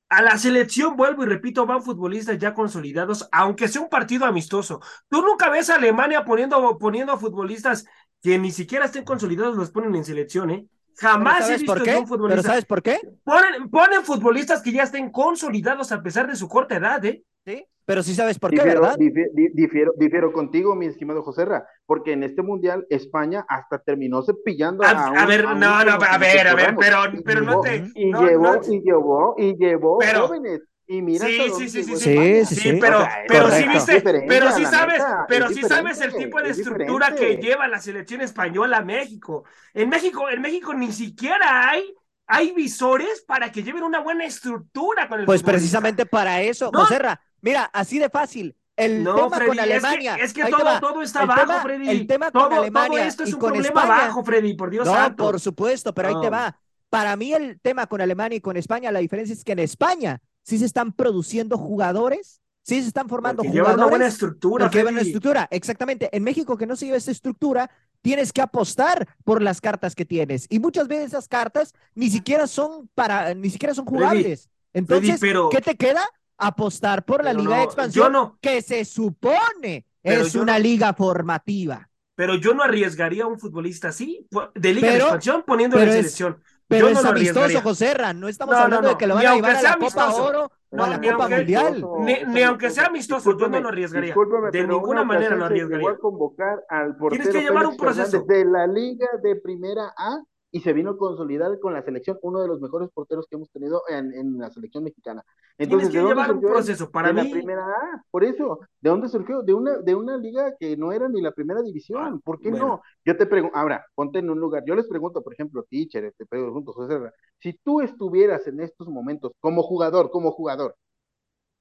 [0.09, 4.79] a la selección, vuelvo y repito, van futbolistas ya consolidados, aunque sea un partido amistoso.
[5.09, 7.85] Tú nunca ves a Alemania poniendo, poniendo a futbolistas
[8.21, 10.67] que ni siquiera estén consolidados, los ponen en selección, ¿eh?
[10.99, 11.89] Pero Jamás he ¿Sabes visto por qué?
[11.91, 12.41] un Pero futbolista.
[12.49, 12.99] ¿sabes por qué?
[13.23, 17.23] Ponen, ponen futbolistas que ya estén consolidados a pesar de su corta edad, ¿eh?
[17.45, 18.95] Sí, pero sí sabes por qué, ¿verdad?
[18.97, 24.21] difi- di- difiero, difiero contigo, mi estimado Joserra, porque en este mundial España hasta terminó
[24.23, 26.97] cepillando a, A, a un- ver, a un no, no, a ver, a ver, pero,
[27.13, 27.91] Y pero no llevó- te.
[27.95, 30.62] y no, llevó, no- y llevó, y llevó Pero- jóvenes.
[30.85, 32.45] Y mira Sí, sí, sí, sí, sí.
[32.45, 33.71] Sí, sí, pero, O sea, pero correcto.
[33.71, 37.67] sí viste, pero sí sabes, pero sí sabes el tipo de es estructura que lleva
[37.67, 39.45] la selección española a México.
[39.73, 41.93] En México, en México ni siquiera hay,
[42.27, 46.81] hay visores para que lleven una buena estructura con el Pues precisamente para eso, No.
[46.81, 47.19] Joserra.
[47.41, 48.55] Mira, así de fácil.
[48.75, 50.15] El No, tema Freddy, con Alemania.
[50.15, 51.89] es que, es que todo, todo está El abajo, tema- Freddy.
[51.89, 54.03] el tema todo, con Alemania todo esto es y un con problema España.
[54.03, 55.23] abajo, Freddy, por Dios no, santo.
[55.23, 56.57] por supuesto, pero ahí te va.
[56.89, 60.19] Para mí el tema con Alemania y con España, la diferencia es que en España
[60.43, 64.13] sí se están produciendo jugadores, sí se están formando Porque llevan una buena jugadores.
[64.13, 66.10] estructura, Porque llevan una estructura, exactamente.
[66.15, 67.69] En México que no se lleva esa estructura,
[68.01, 70.45] tienes que apostar por las cartas que tienes.
[70.49, 74.49] Y muchas veces esas cartas ni siquiera son para, ni siquiera son jugables.
[74.73, 76.01] Entonces, pero- ¿qué te queda?
[76.38, 80.53] Apostar por la Pero Liga de Expansión, yo no- que se supone Pero es una
[80.53, 81.89] no- liga formativa.
[82.15, 86.41] Pero yo no arriesgaría a un futbolista así, de Liga de Expansión, poniéndolo en selección.
[86.67, 87.62] Pero no es amistoso, arriesgaría.
[87.62, 88.13] Joserra.
[88.13, 88.93] No estamos No, hablando no.
[88.93, 90.23] de que lo van a llevar a la Copa amistoso.
[90.26, 91.86] Oro o No, a la ni Copa aunque- Mundial.
[91.99, 94.15] Ni- ni aunque sea amistoso, yo no lo arriesgaría.
[94.52, 95.89] De ninguna una manera lo arriesgaría.
[95.91, 98.23] a convocar al portero que llevar un proceso.
[98.28, 100.19] De la Liga de Primera A
[100.53, 103.51] y se vino a consolidar con la selección, uno de los mejores porteros que hemos
[103.51, 105.25] tenido en, en la selección mexicana.
[105.57, 106.53] Entonces, que ¿de dónde llevar un surgió él?
[106.53, 106.91] proceso.
[106.91, 109.41] Para de mí, la primera A, por eso, ¿de dónde surgió?
[109.43, 112.51] De una, de una liga que no era ni la primera división, Ah, ¿por qué
[112.51, 112.67] bueno.
[112.67, 112.81] no?
[113.05, 116.25] Yo te pregunto, ahora, ponte en un lugar, yo les pregunto, por ejemplo, teacher, te
[116.27, 116.99] pregunto, José
[117.39, 120.75] si tú estuvieras en estos momentos como jugador, como jugador,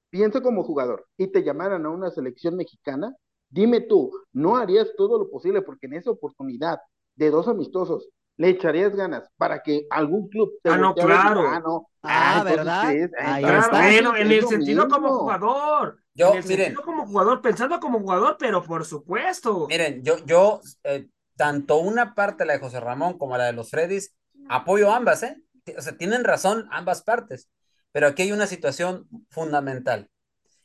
[0.09, 3.15] piensa como jugador, y te llamaran a una selección mexicana,
[3.49, 6.79] dime tú, ¿no harías todo lo posible porque en esa oportunidad
[7.15, 11.41] de dos amistosos le echarías ganas para que algún club te Ah, no, claro.
[11.47, 12.87] ah, no, Ah, ¿verdad?
[12.89, 13.77] crees- Ahí claro, está.
[13.81, 15.99] bueno, en el sentido como jugador.
[16.15, 19.67] Yo, en el miren, sentido como jugador, pensando como jugador, pero por supuesto.
[19.67, 23.69] miren, yo, yo, eh, tanto una parte, la de José Ramón, como la de los
[23.69, 24.13] Freddys,
[24.49, 25.37] apoyo ambas, ¿eh?
[25.77, 27.49] O sea, tienen razón ambas partes,
[27.91, 30.09] pero aquí hay una situación fundamental.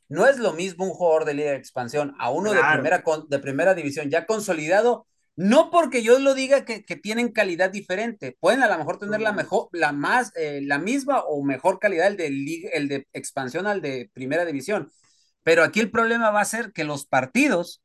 [0.09, 3.28] No es lo mismo un jugador de Liga de Expansión a uno de, primera, con-
[3.28, 5.07] de primera división ya consolidado,
[5.38, 9.20] no porque yo lo diga que, que tienen calidad diferente, pueden a lo mejor tener
[9.20, 13.07] la mejor, la más, eh, la misma o mejor calidad el de, liga- el de
[13.12, 14.90] expansión al de primera división.
[15.44, 17.83] Pero aquí el problema va a ser que los partidos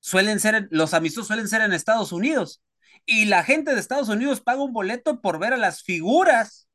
[0.00, 2.62] suelen ser, en- los amistosos suelen ser en Estados Unidos.
[3.06, 6.68] Y la gente de Estados Unidos paga un boleto por ver a las figuras,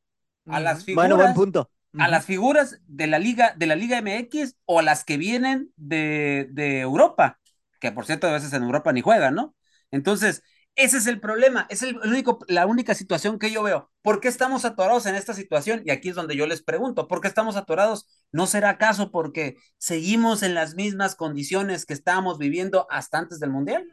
[0.47, 0.93] a las Ujú.
[0.95, 1.71] Bueno, buen figuras, punto.
[1.97, 5.71] a las figuras de la liga, de la Liga MX o a las que vienen
[5.77, 7.39] de, de Europa,
[7.79, 9.55] que por cierto a veces en Europa ni juegan, ¿no?
[9.91, 10.43] Entonces,
[10.75, 13.91] ese es el problema, es el, el único, la única situación que yo veo.
[14.01, 15.81] ¿Por qué estamos atorados en esta situación?
[15.85, 18.07] Y aquí es donde yo les pregunto, ¿por qué estamos atorados?
[18.31, 23.49] ¿No será acaso porque seguimos en las mismas condiciones que estábamos viviendo hasta antes del
[23.51, 23.85] Mundial?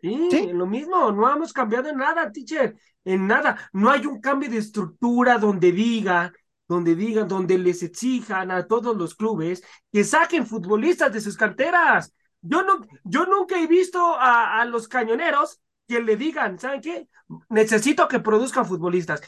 [0.00, 0.46] Sí, Sí.
[0.52, 3.70] lo mismo, no hemos cambiado en nada, teacher, en nada.
[3.72, 6.32] No hay un cambio de estructura donde diga,
[6.68, 12.12] donde digan, donde les exijan a todos los clubes que saquen futbolistas de sus canteras.
[12.42, 17.08] Yo no, yo nunca he visto a, a los cañoneros que le digan, ¿saben qué?
[17.48, 19.20] Necesito que produzcan futbolistas.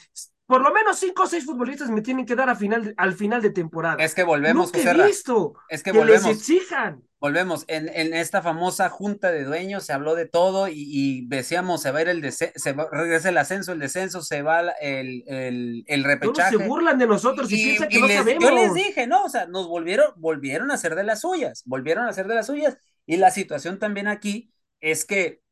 [0.47, 3.43] Por lo menos cinco o seis futbolistas me tienen que dar a final, al final
[3.43, 4.03] de temporada.
[4.03, 6.27] Es que volvemos, Nunca José he visto es que que volvemos.
[6.27, 7.03] les exijan.
[7.21, 11.83] Volvemos, en, en esta famosa junta de dueños se habló de todo y, y decíamos,
[11.83, 14.61] se va a ir el descenso, se va, regresa el ascenso, el descenso, se va
[14.81, 16.57] el, el, el Todos repechaje.
[16.57, 18.45] se burlan de nosotros y, piensan que y no les- sabemos.
[18.45, 22.07] Yo les dije, no, o sea, nos volvieron, volvieron a hacer de las suyas, volvieron
[22.07, 22.79] a hacer de las suyas.
[23.09, 25.43] Y la situación también aquí es que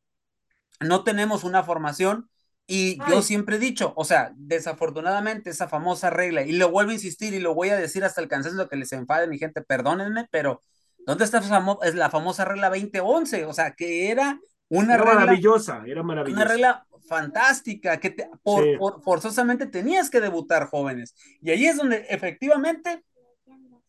[0.79, 2.29] no tenemos una formación
[2.67, 3.23] y yo Ay.
[3.23, 7.39] siempre he dicho, o sea, desafortunadamente esa famosa regla, y lo vuelvo a insistir y
[7.39, 10.61] lo voy a decir hasta el cansancio que les enfade mi gente, perdónenme, pero
[11.07, 11.41] ¿Dónde está
[11.83, 13.45] es la famosa regla 2011?
[13.45, 16.41] O sea, que era una era regla maravillosa, era maravillosa.
[16.41, 21.15] Una regla fantástica, que por, forzosamente tenías que debutar jóvenes.
[21.41, 23.05] Y ahí es donde efectivamente...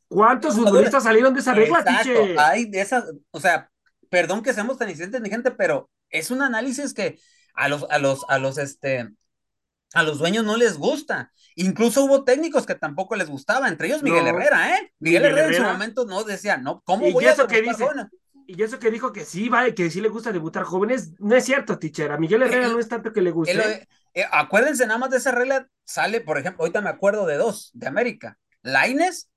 [0.08, 3.70] ¿Cuántos futbolistas salieron de esa regla, Exacto, hay de esas, o sea,
[4.08, 7.18] perdón que seamos tan incidentes, mi gente, pero es un análisis que
[7.54, 9.10] a los, a los, a los, este,
[9.92, 11.32] a los dueños no les gusta.
[11.56, 14.94] Incluso hubo técnicos que tampoco les gustaba, entre ellos Miguel Herrera, ¿eh?
[14.98, 17.86] Miguel, Herrera, en su momento no decía, no, ¿cómo voy a eso que dice?
[18.46, 21.44] Y eso que dijo que sí, va, que sí le gusta debutar jóvenes, no es
[21.44, 22.16] cierto, tichera.
[22.16, 23.86] Miguel Herrera no es tanto que le guste.
[24.14, 27.70] Eh, acuérdense nada más de esa regla, sale, por ejemplo, ahorita me acuerdo de dos,
[27.74, 28.38] de América.
[28.62, 29.28] Laines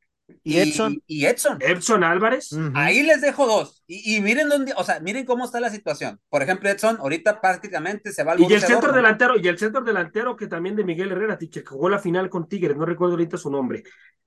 [0.43, 1.01] y Edson.
[1.07, 1.57] Y, Edson.
[1.59, 2.49] Edson Álvarez.
[2.73, 3.83] Ahí les dejo dos.
[3.87, 6.19] Y, miren dónde, o sea, miren cómo está la situación.
[6.29, 9.81] Por ejemplo, Edson ahorita prácticamente se va al Y el centro delantero, y el centro
[9.81, 13.37] delantero que también de Miguel Herrera, que jugó la final con Tigres, no recuerdo ahorita
[13.37, 13.83] su nombre.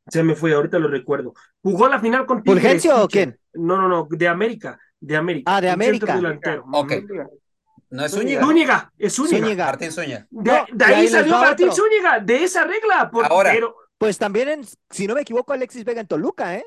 [0.09, 1.35] Se me fue, ahorita lo recuerdo.
[1.63, 2.63] Jugó la final con Tigres.
[2.63, 3.39] ¿Fulgencio o quién?
[3.55, 5.57] No, no, no, de América, de América.
[5.57, 6.17] Ah, de América.
[6.17, 6.65] delantero.
[6.73, 6.93] Ok.
[7.95, 8.41] No es Zúñiga.
[8.41, 9.67] Zúñiga, es Zúñiga.
[9.67, 10.27] Martín Zúñiga.
[10.31, 13.09] De, ahí, salió Martín Zúñiga, de esa regla.
[13.09, 13.55] Por, Ahora,
[13.99, 16.65] pues también, en, si no me equivoco, Alexis Vega en Toluca, ¿eh?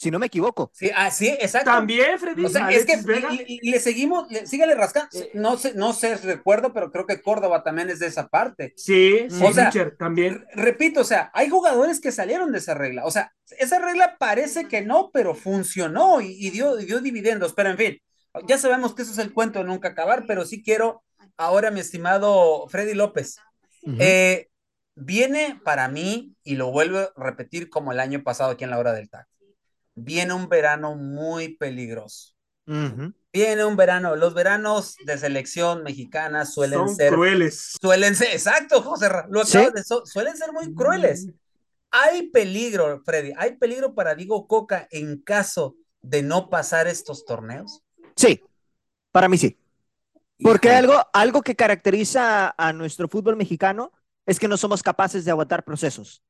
[0.00, 0.70] Si no me equivoco.
[0.72, 1.70] Sí, ah, sí, exacto.
[1.70, 2.46] También, Freddy.
[2.46, 2.98] O sea, es que
[3.46, 5.10] y, le seguimos, le, sígale rascando.
[5.34, 8.72] No sé, no sé, recuerdo, pero creo que Córdoba también es de esa parte.
[8.76, 10.46] Sí, sí, o sea, también.
[10.54, 13.04] Repito, o sea, hay jugadores que salieron de esa regla.
[13.04, 17.52] O sea, esa regla parece que no, pero funcionó y, dio, dio dividendos.
[17.52, 18.02] Pero en fin,
[18.48, 21.04] ya sabemos que eso es el cuento de nunca acabar, pero sí quiero
[21.36, 23.36] ahora, mi estimado Freddy López.
[23.98, 24.48] eh,
[25.00, 28.78] Viene para mí, y lo vuelvo a repetir como el año pasado aquí en la
[28.78, 29.30] hora del taco,
[29.94, 32.34] viene un verano muy peligroso.
[33.32, 37.76] Viene un verano, los veranos de selección mexicana suelen Son ser crueles.
[37.80, 41.26] Suelen ser, exacto, José, lo de suelen ser muy crueles.
[41.26, 41.30] Mm.
[41.92, 47.82] Hay peligro, Freddy, hay peligro para Diego Coca en caso de no pasar estos torneos.
[48.14, 48.40] Sí,
[49.10, 49.58] para mí sí.
[50.42, 53.92] Porque algo, algo que caracteriza a nuestro fútbol mexicano
[54.30, 56.22] es que no somos capaces de aguantar procesos.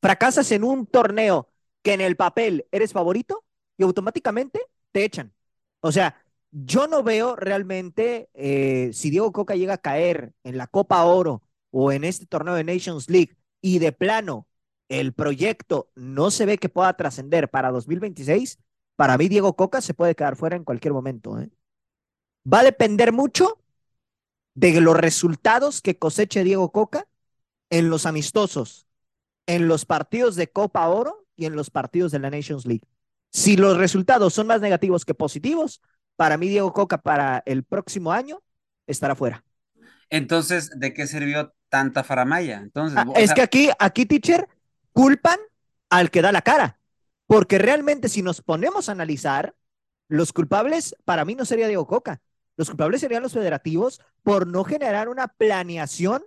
[0.00, 1.50] Fracasas en un torneo
[1.82, 3.44] que en el papel eres favorito
[3.76, 4.58] y automáticamente
[4.90, 5.34] te echan.
[5.80, 6.16] O sea,
[6.50, 11.42] yo no veo realmente eh, si Diego Coca llega a caer en la Copa Oro
[11.70, 14.48] o en este torneo de Nations League y de plano
[14.88, 18.60] el proyecto no se ve que pueda trascender para 2026,
[18.96, 21.38] para mí Diego Coca se puede quedar fuera en cualquier momento.
[21.38, 21.50] ¿eh?
[22.50, 23.58] Va a depender mucho
[24.54, 27.06] de los resultados que coseche Diego Coca
[27.72, 28.86] en los amistosos,
[29.46, 32.86] en los partidos de Copa Oro y en los partidos de la Nations League.
[33.30, 35.80] Si los resultados son más negativos que positivos,
[36.16, 38.42] para mí Diego Coca para el próximo año
[38.86, 39.42] estará fuera.
[40.10, 42.58] Entonces, ¿de qué sirvió tanta faramaya?
[42.58, 44.46] Entonces, ah, es que aquí, aquí, teacher,
[44.92, 45.40] culpan
[45.88, 46.78] al que da la cara,
[47.26, 49.54] porque realmente si nos ponemos a analizar,
[50.08, 52.20] los culpables para mí no sería Diego Coca,
[52.58, 56.22] los culpables serían los federativos por no generar una planeación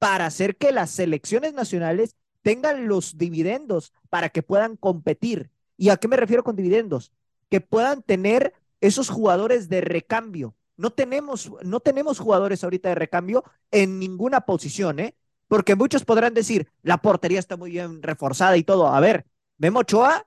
[0.00, 5.50] para hacer que las selecciones nacionales tengan los dividendos para que puedan competir.
[5.76, 7.12] ¿Y a qué me refiero con dividendos?
[7.50, 10.56] Que puedan tener esos jugadores de recambio.
[10.78, 15.14] No tenemos, no tenemos jugadores ahorita de recambio en ninguna posición, ¿eh?
[15.48, 18.88] Porque muchos podrán decir, la portería está muy bien reforzada y todo.
[18.88, 19.26] A ver,
[19.58, 20.26] Memo Ochoa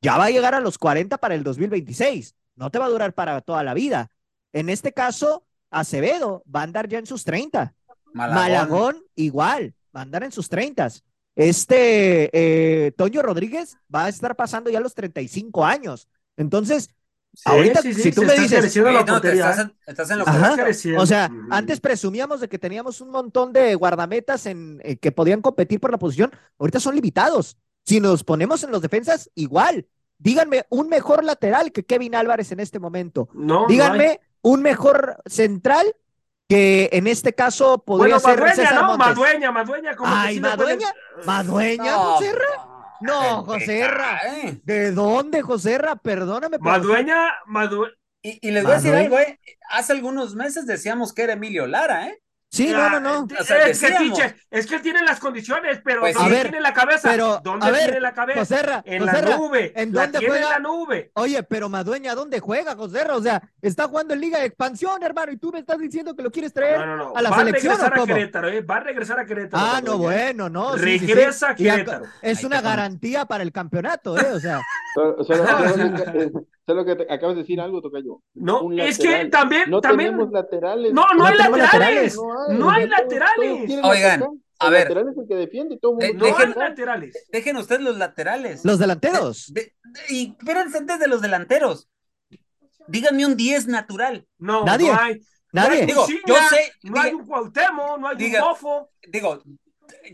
[0.00, 2.36] ya va a llegar a los 40 para el 2026.
[2.54, 4.12] No te va a durar para toda la vida.
[4.52, 7.74] En este caso, Acevedo va a andar ya en sus 30.
[8.12, 8.96] Malagón.
[9.14, 10.88] igual, va a andar en sus 30.
[11.34, 16.08] Este eh, Toño Rodríguez va a estar pasando ya los 35 años.
[16.36, 16.90] Entonces,
[17.44, 18.64] ahorita, si tú me dices.
[18.64, 20.24] estás, en, lo
[21.00, 25.40] O sea, antes presumíamos de que teníamos un montón de guardametas en, eh, que podían
[25.40, 26.30] competir por la posición.
[26.58, 27.56] Ahorita son limitados.
[27.84, 29.86] Si nos ponemos en los defensas, igual.
[30.18, 33.28] Díganme un mejor lateral que Kevin Álvarez en este momento.
[33.34, 35.96] No, Díganme un mejor central
[36.52, 38.86] que en este caso podría ser Madueña, César ¿no?
[38.88, 39.06] Montes.
[39.06, 40.92] Madueña, Madueña, como Ay, Madueña,
[41.24, 42.20] Madueña, no,
[43.00, 44.20] No, Joserra.
[44.62, 45.96] ¿De dónde, Joserra?
[45.96, 46.58] Perdóname.
[46.58, 47.94] Madueña, Madueña.
[48.20, 49.40] Y, y les voy a decir algo, ¿eh?
[49.70, 52.21] Hace algunos meses decíamos que era Emilio Lara, ¿eh?
[52.52, 53.26] Sí, no, no, no.
[53.40, 57.10] es, que, es que él tiene las condiciones, pero pues, ¿dónde tiene la cabeza?
[57.10, 58.40] Pero, ¿Dónde tiene la cabeza?
[58.40, 59.72] Joserra, en la nube.
[59.74, 60.36] ¿En dónde juega?
[60.36, 61.10] En la nube.
[61.14, 63.16] Oye, pero Madueña, ¿dónde juega, Joserra?
[63.16, 66.22] O sea, está jugando en Liga de Expansión, hermano, y tú me estás diciendo que
[66.22, 67.16] lo quieres traer no, no, no.
[67.16, 67.72] a la Va selección.
[67.72, 68.60] Va a regresar a Querétaro, ¿eh?
[68.60, 69.64] Va a regresar a Querétaro.
[69.66, 70.76] Ah, no, bueno, no.
[70.76, 72.04] Regresa a Querétaro.
[72.20, 74.30] Es una garantía para el campeonato, ¿eh?
[74.30, 74.60] O sea.
[76.64, 78.20] Solo que acabas de decir algo, Tocayo.
[78.34, 79.68] No, es que también.
[79.68, 80.10] No también...
[80.10, 80.92] tenemos laterales.
[80.92, 82.16] No, no, hay laterales.
[82.50, 83.70] No hay, laterales.
[83.82, 84.24] Oigan,
[84.58, 84.88] a ver.
[84.88, 86.06] Laterales el que defiende, todo mundo.
[86.14, 87.26] no hay laterales.
[87.32, 88.64] Dejen ustedes los laterales.
[88.64, 89.52] Los delanteros.
[90.08, 91.88] y pero antes de los delanteros.
[92.88, 94.26] Díganme un 10 natural.
[94.38, 94.92] No, Nadie.
[94.92, 95.20] no hay.
[95.52, 95.86] Nadie.
[95.86, 98.90] Digo, yo sé, No hay diga- un Cuauhtémoc, no hay diga- un Bofo.
[99.06, 99.42] digo,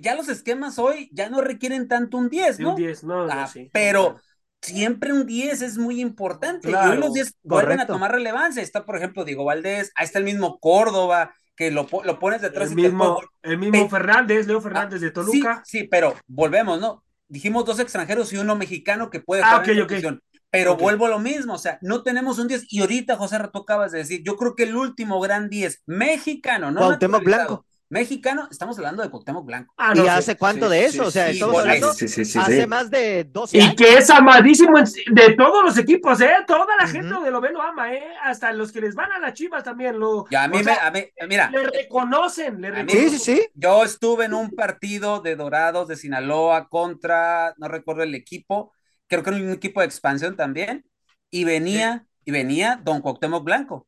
[0.00, 2.70] ya los esquemas hoy ya no requieren tanto un 10, Sí, ¿no?
[2.70, 3.70] un 10, no, no, Ah, sí.
[3.72, 4.20] pero
[4.60, 6.68] siempre un 10 es muy importante.
[6.68, 8.62] Y Claro, hoy los 10 vuelven a tomar relevancia.
[8.62, 12.70] Está, por ejemplo, Diego Valdés, ahí está el mismo Córdoba, que lo, lo pones detrás
[12.70, 15.62] el y te mismo, el mismo Fernández, Leo Fernández de Toluca.
[15.66, 17.04] Sí, sí, pero volvemos, ¿no?
[17.28, 19.88] Dijimos dos extranjeros y uno mexicano que puede Ah, jugar en ok, esa ok.
[19.88, 20.22] posición.
[20.50, 22.72] Pero vuelvo a lo mismo, o sea, no tenemos un 10.
[22.72, 26.70] Y ahorita, José, tú acabas de decir, yo creo que el último gran 10 mexicano,
[26.70, 27.66] no Cuauhtémoc Blanco.
[27.90, 29.74] Mejicano, estamos hablando de Cuauhtémoc Blanco.
[29.78, 31.06] Ah, ¿Y sí, hace cuánto sí, de sí, eso?
[31.06, 32.66] o sea, sí, estamos hablando sí, sí, sí, hace sí.
[32.66, 33.76] más de 12 Y años.
[33.76, 36.30] que es amadísimo de todos los equipos, ¿eh?
[36.46, 38.04] Toda la gente de lo ve lo ama, ¿eh?
[38.22, 40.26] Hasta los que les van a las chivas también lo.
[40.30, 43.10] Y a mí, o me, sea, a mí, mira, le reconocen, le reconocen.
[43.10, 43.48] Sí, sí, sí.
[43.54, 48.72] yo estuve en un partido de Dorados de Sinaloa contra, no recuerdo el equipo,
[49.06, 50.84] creo que era un equipo de expansión también,
[51.30, 53.87] y venía, y venía Don Cuauhtémoc Blanco.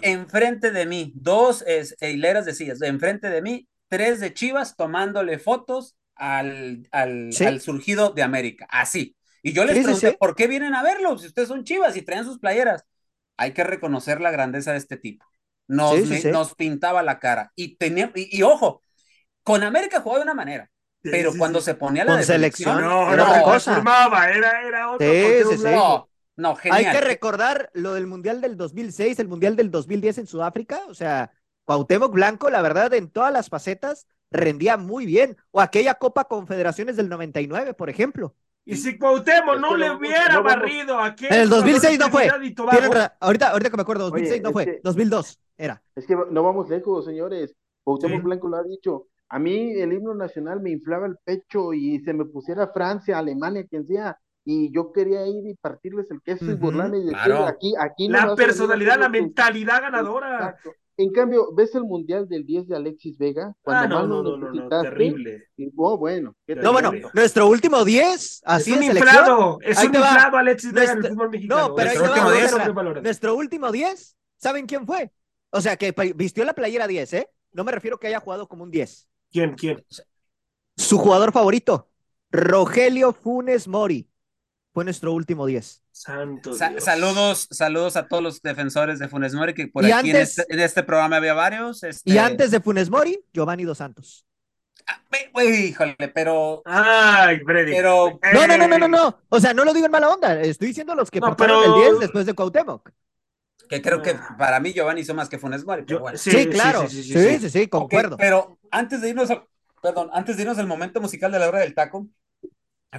[0.00, 5.38] Enfrente de mí, dos es, hileras de sillas, enfrente de mí, tres de Chivas tomándole
[5.38, 7.44] fotos al, al, Sí.
[7.44, 9.16] al surgido de América, así.
[9.42, 10.18] Y yo les Sí, pregunté, sí.
[10.18, 11.18] ¿por qué vienen a verlo?
[11.18, 12.84] Si ustedes son Chivas y traen sus playeras.
[13.36, 15.26] Hay que reconocer la grandeza de este tipo.
[15.66, 16.28] Nos, Sí, sí, me- sí.
[16.28, 17.52] nos pintaba la cara.
[17.56, 18.82] Y, tenía, y, y ojo,
[19.42, 20.70] con América jugaba de una manera,
[21.08, 21.62] pero sí, cuando sí.
[21.62, 23.74] se ponía la Con selección, No, era no, otra no, cosa.
[23.74, 25.14] firmaba, era, era otro.
[25.14, 25.68] Sí, Cuauhtémoc sí, sí.
[25.68, 26.10] Blanco.
[26.36, 30.80] No, Hay que recordar lo del Mundial del 2006, el Mundial del 2010 en Sudáfrica.
[30.88, 31.30] O sea,
[31.64, 35.36] Cuauhtémoc Blanco, la verdad, en todas las facetas, rendía muy bien.
[35.50, 38.34] O aquella Copa Confederaciones del 99, por ejemplo.
[38.64, 41.98] Y si Cuauhtémoc no le hubiera no barrido a aquel En el jugador de 2006
[41.98, 42.28] no fue.
[43.20, 45.82] Ahorita, ahorita que me acuerdo, 2006 Oye, no fue, que- 2002 era.
[45.94, 47.54] Es que no vamos lejos, señores.
[47.84, 48.24] Cuauhtémoc Sí.
[48.24, 49.08] Blanco lo ha dicho.
[49.28, 53.66] A mí el himno nacional me inflaba el pecho y se me pusiera Francia, Alemania,
[53.66, 57.12] quien sea, y yo quería ir y partirles el queso y Ujú, burlarme y decir,
[57.24, 57.46] claro.
[57.46, 60.34] aquí, aquí no La personalidad, la mentalidad ganadora.
[60.36, 60.72] Exacto.
[60.98, 63.54] En cambio, ¿ves el mundial del 10 de Alexis Vega?
[63.62, 65.48] Cuando Ah, no, más no, no, no, no, terrible.
[65.56, 66.36] y- oh, bueno.
[66.46, 67.10] qué No, bueno, Terrible.
[67.14, 69.98] nuestro último 10, así es un inflado, es Ahí un va.
[69.98, 71.68] inflado Alexis Vega en el Nuestro- fútbol mexicano.
[71.68, 73.02] No, pero ahí Nuestro te va, último Ra- sobrevalorado.
[73.02, 75.10] Nuestro último 10, ¿saben quién fue?
[75.50, 77.28] O sea, que vistió la playera 10, ¿eh?
[77.52, 79.08] No me refiero que haya jugado como un 10.
[79.30, 79.82] ¿Quién, quién?
[80.76, 81.88] Su jugador favorito,
[82.30, 84.08] Rogelio Funes Mori.
[84.72, 85.82] Fue nuestro último 10.
[85.92, 86.84] Santo Sa- Dios.
[86.84, 90.38] saludos, saludos a todos los defensores de Funes Mori, que por Y aquí en, antes-
[90.38, 91.82] este, en este programa había varios.
[91.82, 94.26] Este, Y antes de Funes Mori, Giovanni Dos Santos.
[94.86, 97.72] ah, híjole, pero, Ay, Freddy.
[97.72, 99.18] pero, No, no, no, no, no, Eh, no.
[99.28, 100.40] O sea, no lo digo en mala onda.
[100.40, 102.90] Estoy diciendo los que No, pero- el 10 después de Cuauhtémoc.
[103.68, 104.34] que creo que Ah.
[104.38, 106.18] para mí Giovanni hizo más que Funes Mori, pero Yo- bueno.
[106.18, 106.88] Sí, claro.
[106.88, 108.16] Sí, sí, sí, Ok, concuerdo.
[108.18, 109.44] pero antes de irnos al,
[109.82, 112.06] perdón, antes de irnos al momento musical de la hora del taco,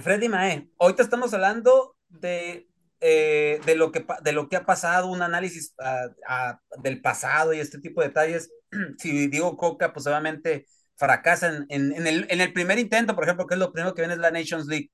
[0.02, 2.68] Freddy Mae, ahorita estamos hablando de,
[3.00, 7.52] eh, de, lo que, de lo que ha pasado, un análisis ah, ah, del pasado
[7.54, 8.50] y este tipo de detalles.
[8.98, 13.24] si digo Coca, pues obviamente fracasa en, en, en el, en el primer intento, por
[13.24, 14.90] ejemplo, que es lo primero que viene es la Nations League.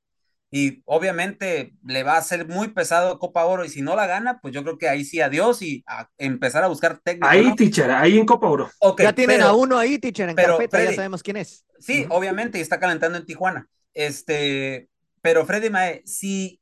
[0.52, 4.40] Y obviamente le va a ser muy pesado Copa Oro y si no la gana,
[4.40, 7.28] pues yo creo que ahí sí adiós y a empezar a buscar técnico.
[7.28, 7.54] Ahí, ¿no?
[7.54, 8.68] teacher, ahí en Copa Oro.
[8.80, 11.36] Ok, ya tienen pero- a uno ahí, teacher, en pero, carpeta, ya Freddy, sabemos quién
[11.36, 11.64] es.
[11.78, 12.14] Sí, Ujú.
[12.14, 13.68] obviamente, y está calentando en Tijuana.
[13.94, 14.90] Este,
[15.22, 16.60] pero Freddy Mae, si,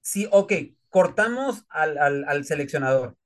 [0.00, 0.52] si, ok,
[0.88, 3.16] cortamos al, al, al seleccionador,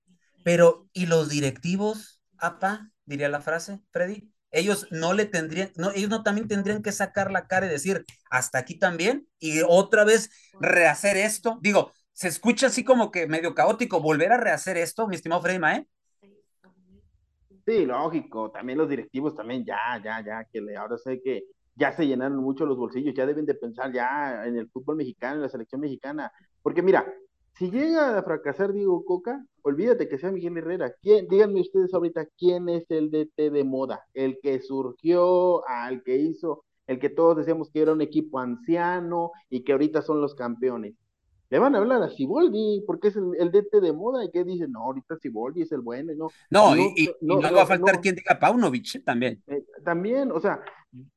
[0.44, 2.90] pero ¿y los directivos, apa?
[3.04, 4.30] Diría la frase, Freddy.
[4.50, 8.04] Ellos no le tendrían, no, ellos no también tendrían que sacar la cara y decir,
[8.30, 11.58] hasta aquí también, y otra vez rehacer esto.
[11.62, 15.58] Digo, se escucha así como que medio caótico, volver a rehacer esto, mi estimado Freddy
[15.58, 15.86] Mae.
[17.64, 21.92] Sí, lógico, también los directivos también ya, ya, ya, que le, ahora sé que ya
[21.92, 25.42] se llenaron mucho los bolsillos, ya deben de pensar ya en el fútbol mexicano, en
[25.42, 26.32] la selección mexicana,
[26.62, 27.06] porque mira,
[27.54, 32.26] si llega a fracasar Diego Coca, olvídate que sea Miguel Herrera, ¿quién, díganme ustedes ahorita,
[32.38, 37.36] quién es el DT de moda, el que surgió, al que hizo, el que todos
[37.36, 40.94] decíamos que era un equipo anciano y que ahorita son los campeones.
[41.52, 44.42] Le van a hablar a Siboldi, porque es el, el DT de moda, y que
[44.42, 47.36] dicen, no, ahorita Siboldi es el bueno, y no, No, No, y, y- y no,
[47.36, 49.00] no, no, va a faltar quien diga Paunovic ¿eh?
[49.00, 49.42] también.
[49.48, 50.60] Eh, también, o sea,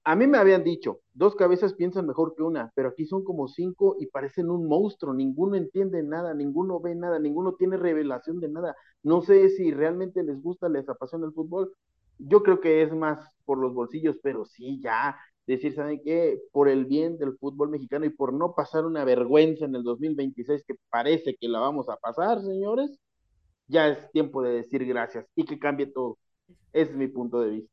[0.03, 3.47] a mí me habían dicho, dos cabezas piensan mejor que una, pero aquí son como
[3.47, 8.49] cinco y parecen un monstruo, ninguno entiende nada, ninguno ve nada, ninguno tiene revelación de
[8.49, 8.75] nada.
[9.03, 11.73] No sé si realmente les gusta, les apasiona el fútbol.
[12.17, 15.17] Yo creo que es más por los bolsillos, pero sí, ya,
[15.53, 16.39] decir, ¿saben qué?
[16.51, 20.63] Por el bien del fútbol mexicano y por no pasar una vergüenza en el 2026,
[20.65, 22.99] que parece que la vamos a pasar, señores,
[23.67, 26.17] ya es tiempo de decir gracias y que cambie todo.
[26.73, 27.71] Ese es mi punto de vista.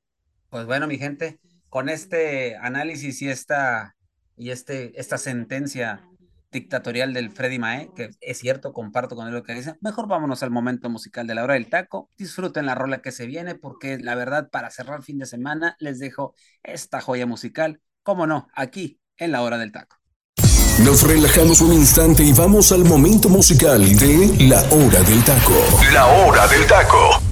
[0.50, 3.96] Pues bueno, mi gente, con este análisis y esta,
[4.36, 6.06] y este, esta sentencia
[6.52, 9.74] dictatorial del Freddy Mae, que es cierto, comparto con él lo que dice.
[9.80, 12.10] Mejor vámonos al momento musical de la hora del taco.
[12.16, 15.76] Disfruten la rola que se viene, porque la verdad, para cerrar el fin de semana,
[15.80, 19.96] les dejo esta joya musical, como no, aquí en la hora del taco.
[20.84, 25.52] Nos relajamos un instante y vamos al momento musical de La Hora del Taco.
[25.92, 27.31] La Hora del Taco.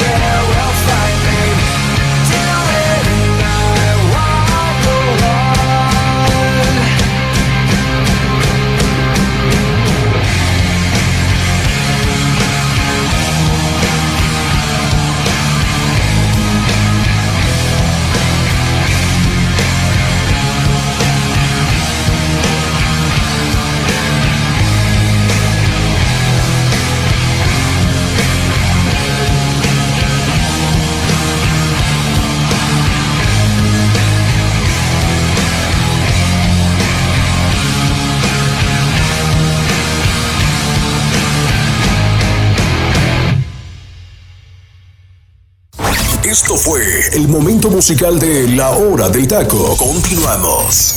[46.31, 46.81] Esto fue
[47.13, 49.75] el momento musical de La Hora del Taco.
[49.75, 50.95] Continuamos.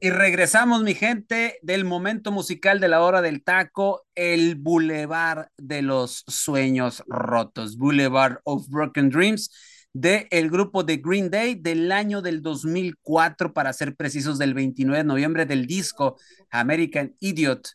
[0.00, 5.82] Y regresamos, mi gente, del momento musical de la hora del taco, el Boulevard de
[5.82, 9.50] los Sueños Rotos, Boulevard of Broken Dreams.
[9.92, 15.02] del el grupo de Green Day del año del 2004, para ser precisos, del 29
[15.02, 16.16] de noviembre del disco
[16.50, 17.68] American Idiot.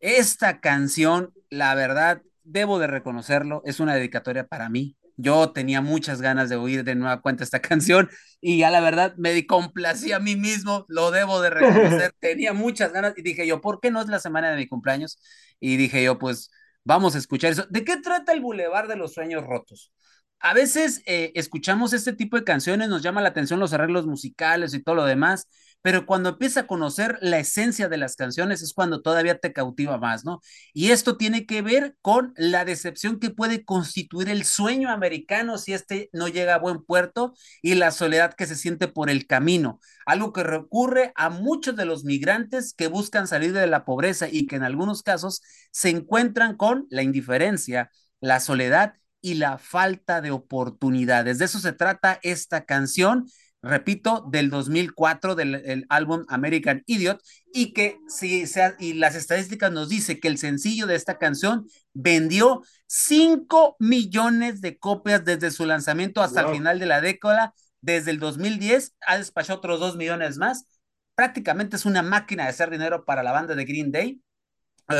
[0.00, 4.96] Esta canción, la verdad, debo de reconocerlo, es una dedicatoria para mí.
[5.16, 8.08] Yo tenía muchas ganas de oír de nueva cuenta esta canción
[8.40, 12.92] y ya la verdad me complací a mí mismo, lo debo de reconocer, tenía muchas
[12.92, 15.18] ganas y dije yo, ¿por qué no es la semana de mi cumpleaños?
[15.60, 16.50] Y dije yo, pues
[16.84, 17.66] vamos a escuchar eso.
[17.70, 19.92] ¿De qué trata el Boulevard de los Sueños Rotos?
[20.40, 24.74] A veces eh, escuchamos este tipo de canciones, nos llama la atención los arreglos musicales
[24.74, 25.46] y todo lo demás,
[25.82, 29.98] pero cuando empieza a conocer la esencia de las canciones es cuando todavía te cautiva
[29.98, 30.40] más, ¿no?
[30.72, 35.72] Y esto tiene que ver con la decepción que puede constituir el sueño americano si
[35.72, 39.80] este no llega a buen puerto y la soledad que se siente por el camino,
[40.06, 44.46] algo que recurre a muchos de los migrantes que buscan salir de la pobreza y
[44.46, 50.32] que en algunos casos se encuentran con la indiferencia, la soledad y la falta de
[50.32, 51.38] oportunidades.
[51.38, 53.26] De eso se trata esta canción
[53.62, 57.22] repito, del 2004 del álbum American Idiot
[57.54, 61.66] y que si sea, y las estadísticas nos dice que el sencillo de esta canción
[61.94, 68.10] vendió 5 millones de copias desde su lanzamiento hasta el final de la década, desde
[68.10, 70.66] el 2010 ha despachado otros 2 millones más.
[71.14, 74.20] Prácticamente es una máquina de hacer dinero para la banda de Green Day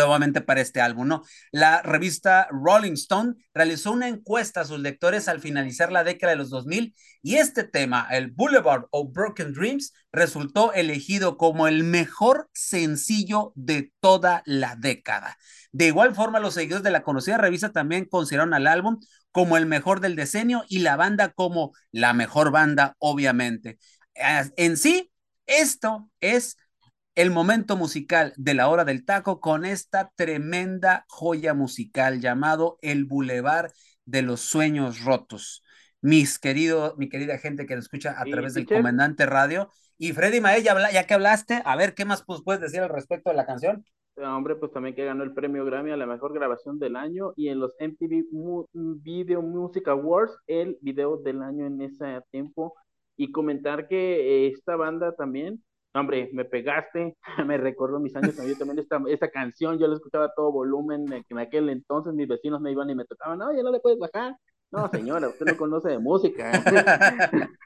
[0.01, 1.23] obviamente para este álbum, ¿no?
[1.51, 6.39] La revista Rolling Stone realizó una encuesta a sus lectores al finalizar la década de
[6.39, 12.49] los 2000 y este tema, el Boulevard of Broken Dreams, resultó elegido como el mejor
[12.53, 15.37] sencillo de toda la década.
[15.71, 18.99] De igual forma, los seguidores de la conocida revista también consideraron al álbum
[19.31, 23.79] como el mejor del decenio y la banda como la mejor banda, obviamente.
[24.15, 25.11] En sí,
[25.47, 26.57] esto es
[27.15, 33.05] el momento musical de la hora del taco con esta tremenda joya musical llamado El
[33.05, 33.71] Boulevard
[34.07, 35.63] de los Sueños Rotos.
[36.01, 39.69] Mis querido, mi querida gente que nos escucha a través del Comandante Radio.
[39.99, 43.31] Y Freddy Mae, ya, que hablaste, a ver qué más pues, puedes decir al respecto
[43.31, 43.85] de la canción.
[44.17, 47.49] Hombre, pues también que ganó el premio Grammy a la mejor grabación del año y
[47.49, 48.25] en los MTV
[48.73, 52.75] Video Music Awards el video del año en ese tiempo.
[53.17, 55.63] Y comentar que esta banda también
[55.95, 57.17] hombre, me pegaste,
[57.47, 61.07] me recordó mis años también, también esta, esta canción, yo la escuchaba a todo volumen,
[61.29, 63.99] en aquel entonces mis vecinos me iban y me tocaban, no, ya no le puedes
[63.99, 64.37] bajar.
[64.71, 66.51] No, señora, usted no conoce de música.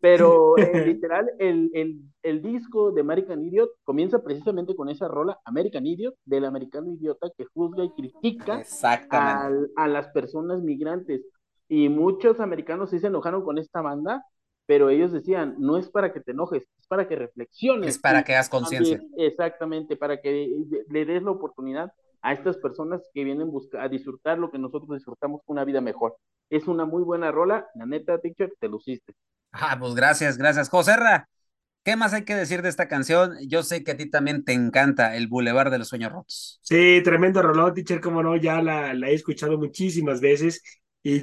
[0.00, 5.38] Pero eh, literal, el, el, el, disco de American Idiot comienza precisamente con esa rola,
[5.44, 8.62] American Idiot, del americano idiota que juzga y critica
[9.10, 11.20] a, a las personas migrantes.
[11.68, 14.24] Y muchos americanos sí se enojaron con esta banda
[14.66, 17.88] pero ellos decían, no es para que te enojes, es para que reflexiones.
[17.88, 19.00] Es para que hagas conciencia.
[19.16, 20.50] Exactamente, para que
[20.88, 21.92] le des la oportunidad
[22.22, 26.16] a estas personas que vienen a disfrutar lo que nosotros disfrutamos una vida mejor.
[26.50, 29.14] Es una muy buena rola, la neta, teacher, te luciste.
[29.52, 30.68] Ah, pues gracias, gracias.
[30.68, 31.28] Joserra,
[31.84, 33.36] ¿qué más hay que decir de esta canción?
[33.46, 36.60] Yo sé que a ti también te encanta el Boulevard de los Sueños Rotos.
[36.62, 40.62] Sí, tremendo rollo, teacher, como no, ya la, la he escuchado muchísimas veces
[41.02, 41.22] y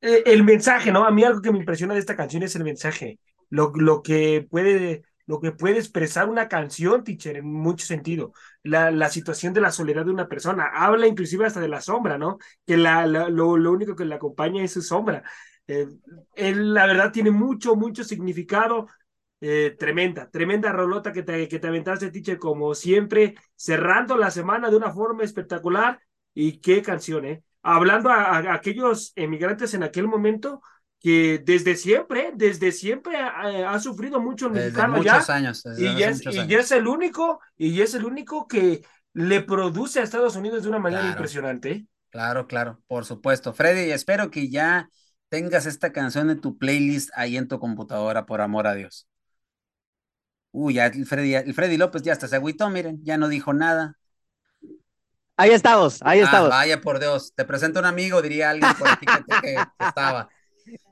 [0.00, 1.04] eh, el mensaje, ¿no?
[1.04, 3.18] A mí algo que me impresiona de esta canción es el mensaje,
[3.50, 8.32] lo, lo que puede lo que puede expresar una canción, teacher, en mucho sentido.
[8.62, 10.70] La, la situación de la soledad de una persona.
[10.72, 12.38] Habla inclusive hasta de la sombra, ¿no?
[12.66, 15.22] Que la, lo, lo, único que le acompaña es su sombra.
[15.66, 15.86] Eh,
[16.34, 18.88] la verdad, tiene mucho, mucho significado.
[19.40, 24.70] Eh, tremenda, tremenda rolota que te, que te aventaste, teacher, como siempre, cerrando la semana
[24.70, 26.00] de una forma espectacular.
[26.32, 27.42] Y qué canción, ¿eh?
[27.62, 30.62] Hablando a, aquellos emigrantes en aquel momento
[31.00, 35.64] que desde siempre, desde siempre ha, sufrido mucho el mexicano muchos años.
[35.78, 38.82] y, es, y es el único, y es el único que
[39.12, 41.86] le produce a Estados Unidos de una manera impresionante.
[42.10, 43.52] Claro, claro, por supuesto.
[43.52, 44.88] Freddy, espero que ya
[45.28, 49.06] tengas esta canción en tu playlist ahí en tu computadora, por amor a Dios.
[50.50, 53.52] Uy, ya el Freddy, el Freddy López ya hasta se agüitó, miren, ya no dijo
[53.52, 53.96] nada.
[55.40, 56.50] Ahí estamos, ahí ah, estamos.
[56.50, 59.06] Vaya por Dios, te presento un amigo, diría alguien por aquí
[59.40, 60.28] que, estaba.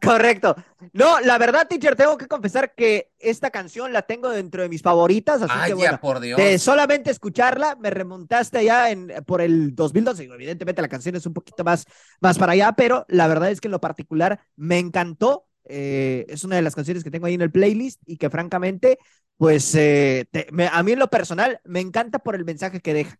[0.01, 0.55] Correcto.
[0.93, 4.83] No, la verdad, teacher, tengo que confesar que esta canción la tengo dentro de mis
[4.83, 6.37] favoritas, así que bueno, por Dios.
[6.39, 10.23] de solamente escucharla me remontaste ya en por el 2012.
[10.23, 11.85] Evidentemente la canción es un poquito más,
[12.21, 15.47] más para allá, pero la verdad es que en lo particular me encantó.
[15.65, 18.99] Eh, es una de las canciones que tengo ahí en el playlist y que francamente,
[19.37, 20.29] pues eh,
[20.71, 23.19] a mí en lo personal me encanta por el mensaje que deja.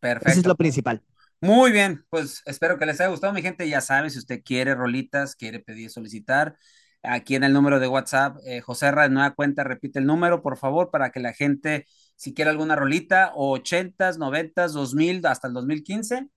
[0.00, 0.30] Perfecto.
[0.30, 1.02] Eso es lo principal.
[1.40, 3.68] Muy bien, pues espero que les haya gustado, mi gente.
[3.68, 6.56] Ya sabe, si usted quiere rolitas, quiere pedir, solicitar,
[7.02, 10.42] aquí en el número de WhatsApp, eh, José Ra, de nueva cuenta, repite el número,
[10.42, 11.86] por favor, para que la gente,
[12.16, 16.28] si quiere alguna rolita, 80s, 90s, 2000, hasta el 2015,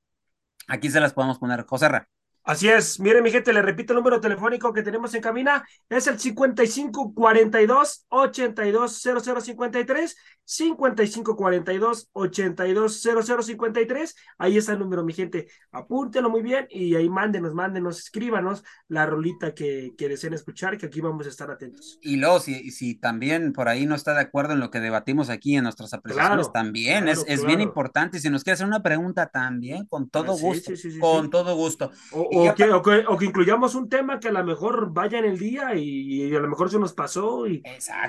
[0.68, 1.66] aquí se las podemos poner.
[1.66, 2.10] José Ra.
[2.44, 6.08] Así es, miren mi gente, le repito el número telefónico que tenemos en cabina, es
[6.08, 15.48] el 55 42 82 0053, 55 42 82 0053, ahí está el número mi gente,
[15.72, 20.88] apúntenlo muy bien y ahí mándenos, mándenos, escríbanos la rolita que, que deseen escuchar, que
[20.88, 22.00] aquí vamos a estar atentos.
[22.02, 25.30] Y luego, si, si también por ahí no está de acuerdo en lo que debatimos
[25.30, 28.20] aquí en nuestras apreciaciones, Claro, también claro, es, es bien importante.
[28.20, 31.00] Si nos quiere hacer una pregunta, también, con todo Ah, sí, gusto, sí, sí, sí,
[31.00, 31.92] con todo gusto.
[32.12, 35.20] O, o que, o, que, o que incluyamos un tema que a lo mejor vaya
[35.20, 37.62] en el día y, y a lo mejor se nos pasó y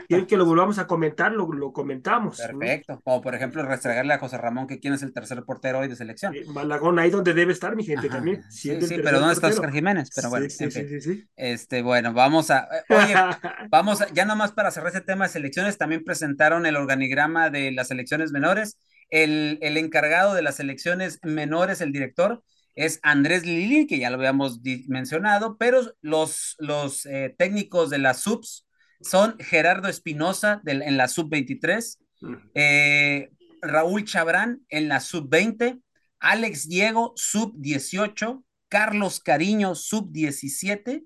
[0.08, 2.38] quieren que lo volvamos a comentar, lo, lo comentamos.
[2.38, 2.58] ¿no?
[2.58, 3.00] Perfecto.
[3.04, 5.96] O por ejemplo, restregarle a José Ramón que quién es el tercer portero hoy de
[5.96, 6.34] selección.
[6.34, 8.42] Eh, Malagón, ahí donde debe estar mi gente Ajá, también.
[8.50, 9.48] Sí, sí, pero ¿dónde está.
[9.48, 10.10] Oscar Jiménez?
[10.14, 10.88] Pero bueno, Sí, sí, en sí, fin.
[10.88, 11.28] sí, sí.
[11.36, 12.68] Este, bueno, vamos a.
[12.88, 13.14] eh, Oye,
[13.70, 17.72] vamos a, ya nomás para cerrar ese tema de selecciones, también presentaron el organigrama de
[17.72, 18.78] las selecciones menores.
[19.10, 22.42] El, el encargado de las selecciones menores, el director,
[22.74, 28.20] es Andrés Lili, que ya lo habíamos mencionado, pero los, los eh, técnicos de las
[28.20, 28.66] subs
[29.00, 32.34] son Gerardo Espinosa en la sub 23, Mm.
[32.54, 33.30] eh,
[33.62, 35.80] Raúl Chabrán en la sub 20,
[36.20, 41.02] Alex Diego sub 18, Carlos Cariño sub 17,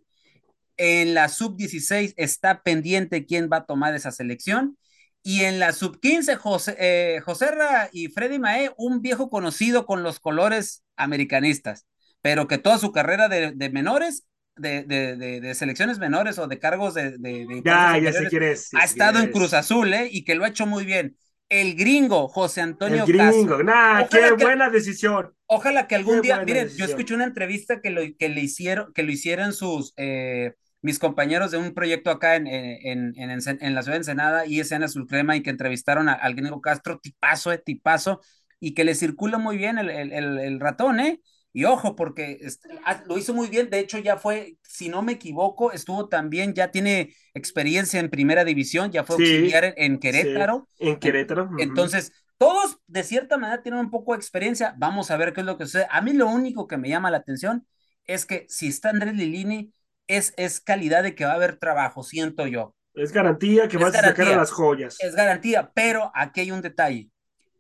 [0.77, 4.77] en la sub 16 está pendiente quién va a tomar esa selección.
[5.23, 10.03] Y en la sub 15, José, eh, Joserra y Freddy Mae, un viejo conocido con
[10.03, 11.87] los colores americanistas,
[12.21, 14.27] pero que toda su carrera de, de menores,
[14.57, 17.17] de, de, de, selecciones menores o de cargos de,
[17.65, 18.71] ya, ya sé quién es.
[18.75, 20.09] ha estado en Cruz Azul, ¿eh?
[20.11, 21.17] Y que lo ha hecho muy bien.
[21.49, 25.33] El gringo, José Antonio El gringo, nah, qué que, buena decisión.
[25.47, 26.89] Ojalá que algún qué día, miren, decisión.
[26.89, 30.99] yo escuché una entrevista que, lo, que le hicieron, que lo hicieron sus eh, mis
[30.99, 34.85] compañeros de un proyecto acá en, en, en, en, en la ciudad de Ensenada, ISN
[34.85, 38.21] Azul Crema, y que entrevistaron a, al gringo Castro, tipazo, eh, tipazo,
[38.61, 41.21] y que le circula muy bien el, el, el, el ratón, ¿eh?
[41.57, 42.69] Y ojo, porque este,
[43.07, 46.71] lo hizo muy bien, de hecho ya fue, si no me equivoco, estuvo también, ya
[46.71, 50.69] tiene experiencia en primera división, ya fue sí, auxiliar en, Querétaro.
[50.75, 51.49] Sí, en Querétaro.
[51.59, 55.47] Entonces, todos de cierta manera tienen un poco de experiencia, vamos a ver qué es
[55.47, 55.87] lo que sucede.
[55.91, 57.67] A mí lo único que me llama la atención
[58.05, 59.73] es que si está Andrés Lilini,
[60.09, 62.75] es, es calidad de que va a haber trabajo, siento yo.
[62.93, 64.97] Es garantía que es vas garantía, a sacar a las joyas.
[65.01, 67.11] Es garantía, pero aquí hay un detalle.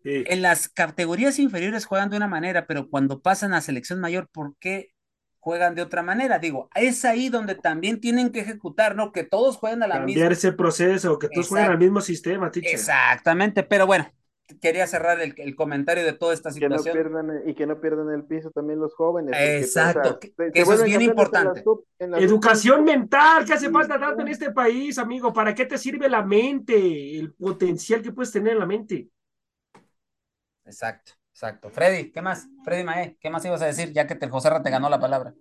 [0.07, 0.22] Sí.
[0.28, 4.54] En las categorías inferiores juegan de una manera, pero cuando pasan a selección mayor, ¿por
[4.61, 4.92] qué
[5.40, 6.38] juegan de otra manera?
[6.38, 9.11] Digo, es ahí donde también tienen que ejecutar, ¿no?
[9.11, 10.20] Que todos jueguen a la Cambiar misma.
[10.20, 12.72] Cambiar ese proceso, que todos jueguen al mismo sistema, teacher.
[12.72, 14.09] Exactamente, pero bueno,
[14.61, 16.84] quería cerrar el, el, comentario de toda esta situación.
[16.84, 19.34] Que no pierdan, y que no pierdan el piso también los jóvenes.
[19.36, 21.64] Exacto, que, que eso es bien importante.
[21.64, 25.32] Sub, Educación mental, que hace falta tanto en este país, amigo.
[25.32, 27.18] ¿Para qué te sirve la mente?
[27.18, 29.09] El potencial que puedes tener en la mente.
[30.66, 31.70] Exacto, exacto.
[31.70, 32.48] Freddy, ¿qué más?
[32.64, 35.32] Freddy Mae, ¿qué más ibas a decir ya que te José te ganó la palabra?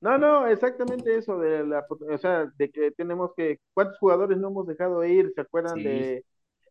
[0.00, 4.48] No, no, exactamente eso de la, o sea, de que tenemos que, ¿cuántos jugadores no
[4.48, 5.32] hemos dejado ir?
[5.34, 5.84] ¿Se acuerdan sí.
[5.84, 6.24] de,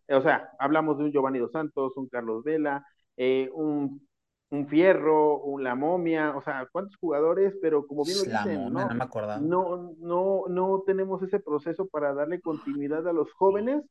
[0.09, 2.85] o sea, hablamos de un Giovanni Dos Santos, un Carlos Vela,
[3.15, 4.05] eh, un,
[4.49, 7.57] un Fierro, un La Momia, o sea, ¿cuántos jugadores?
[7.61, 8.89] Pero como bien lo la dicen, momia, ¿no?
[8.89, 9.39] No, me acordaba.
[9.39, 13.81] no, no, no tenemos ese proceso para darle continuidad a los jóvenes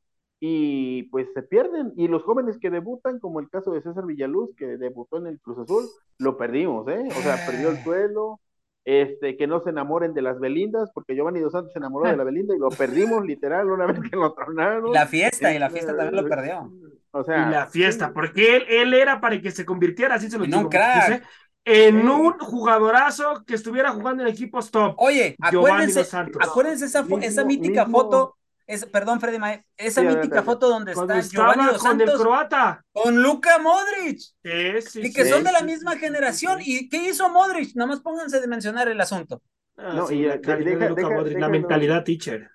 [0.40, 1.92] y pues se pierden.
[1.96, 5.38] Y los jóvenes que debutan, como el caso de César Villaluz, que debutó en el
[5.38, 5.84] Cruz Azul,
[6.18, 7.08] lo perdimos, ¿eh?
[7.10, 8.40] O sea, perdió el suelo.
[8.82, 12.16] Este, que no se enamoren de las Belindas, porque Giovanni Dos Santos se enamoró de
[12.16, 14.90] la Belinda y lo perdimos literal una vez que lo tronaron.
[14.90, 16.72] La fiesta, y la fiesta también lo perdió.
[17.10, 18.12] O sea, y la fiesta, sí.
[18.14, 21.22] porque él, él era para que se convirtiera, así se lo en digo, un crack.
[21.66, 22.06] en sí.
[22.06, 24.94] un jugadorazo que estuviera jugando en equipos top.
[24.96, 26.00] Oye, acuérdense,
[26.40, 28.36] acuérdense esa, mismo, esa mítica mismo, foto
[28.70, 32.14] es, perdón, Freddy Mae, esa sí, mítica foto donde Cuando está Giovanni Dos con Santos
[32.14, 32.84] el croata.
[32.92, 34.18] con Luca Modric.
[34.18, 36.60] Sí, sí, y que sí, son de la misma generación.
[36.64, 37.74] ¿Y qué hizo Modric?
[37.74, 39.42] Nada más pónganse de mencionar el asunto.
[39.76, 42.48] Ah, no, y la, deja, de Luca deja, Modric, la mentalidad teacher.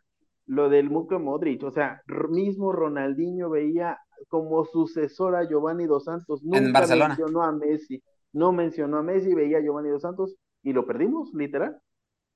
[0.45, 3.99] Lo del Luca Modric, o sea, mismo Ronaldinho veía
[4.29, 6.43] como sucesor a Giovanni Dos Santos.
[6.43, 7.07] Nunca en Barcelona.
[7.09, 8.01] mencionó a Messi.
[8.31, 11.77] No mencionó a Messi, veía a Giovanni Dos Santos y lo perdimos, literal.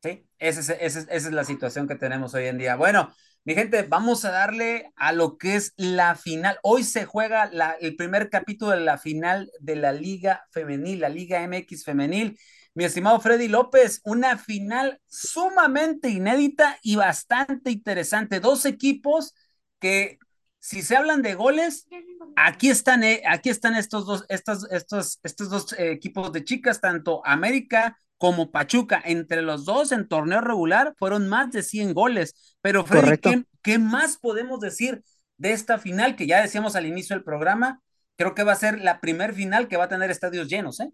[0.02, 2.76] Sí, esa es, esa, es, esa es la situación que tenemos hoy en día.
[2.76, 3.10] Bueno,
[3.46, 6.60] mi gente, vamos a darle a lo que es la final.
[6.62, 11.10] Hoy se juega la, el primer capítulo de la final de la Liga Femenil, la
[11.10, 12.38] Liga MX Femenil.
[12.76, 18.40] Mi estimado Freddy López, una final sumamente inédita y bastante interesante.
[18.40, 19.34] Dos equipos
[19.80, 20.20] que,
[20.60, 21.88] si se hablan de goles,
[22.36, 26.82] aquí están, eh, aquí están estos dos, estos, estos, estos dos eh, equipos de chicas,
[26.82, 32.58] tanto América como Pachuca, entre los dos en torneo regular fueron más de 100 goles.
[32.62, 35.02] Pero Freddy, ¿qué, ¿qué, más podemos decir
[35.38, 37.82] de esta final que ya decíamos al inicio del programa?
[38.18, 40.92] Creo que va a ser la primer final que va a tener estadios llenos, ¿eh?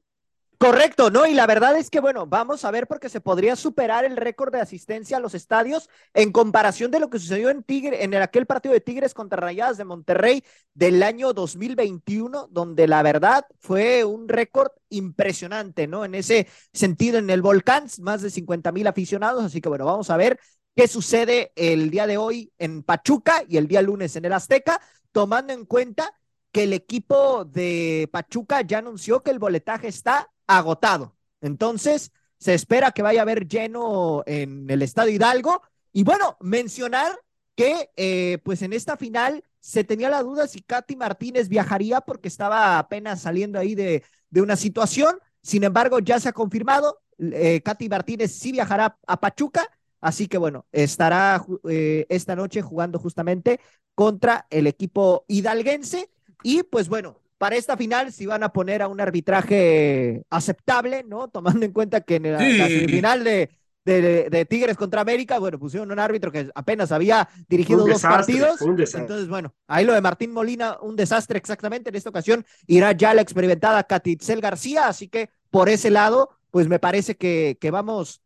[0.58, 1.26] Correcto, ¿no?
[1.26, 4.54] Y la verdad es que, bueno, vamos a ver porque se podría superar el récord
[4.54, 8.46] de asistencia a los estadios en comparación de lo que sucedió en Tigre, en aquel
[8.46, 10.44] partido de Tigres contra Rayadas de Monterrey
[10.74, 16.06] del año 2021, donde la verdad fue un récord impresionante, ¿no?
[16.06, 20.10] En ese sentido, en el Volcán, más de 50 mil aficionados, así que, bueno, vamos
[20.10, 20.40] a ver
[20.74, 24.80] qué sucede el día de hoy en Pachuca y el día lunes en el Azteca,
[25.12, 26.14] tomando en cuenta
[26.52, 31.16] que el equipo de Pachuca ya anunció que el boletaje está agotado.
[31.42, 35.62] Entonces, se espera que vaya a haber lleno en el Estado Hidalgo.
[35.94, 37.20] Y bueno, mencionar
[37.56, 42.28] que eh, pues en esta final se tenía la duda si Katy Martínez viajaría porque
[42.28, 45.18] estaba apenas saliendo ahí de, de una situación.
[45.42, 49.70] Sin embargo, ya se ha confirmado, eh, Katy Martínez sí viajará a Pachuca,
[50.02, 53.60] así que bueno, estará eh, esta noche jugando justamente
[53.96, 56.10] contra el equipo hidalguense.
[56.44, 61.28] Y pues bueno, para esta final si van a poner a un arbitraje aceptable, ¿no?
[61.32, 63.52] Tomando en cuenta que en la, semifinal de,
[63.86, 68.60] de, Tigres contra América, bueno, pusieron un árbitro que apenas había dirigido dos partidos.
[68.64, 71.90] Entonces, bueno, ahí lo de Martín Molina, un desastre exactamente.
[71.90, 76.68] En esta ocasión irá ya la experimentada Catitzel García, así que por ese lado, pues
[76.68, 78.24] me parece que, que vamos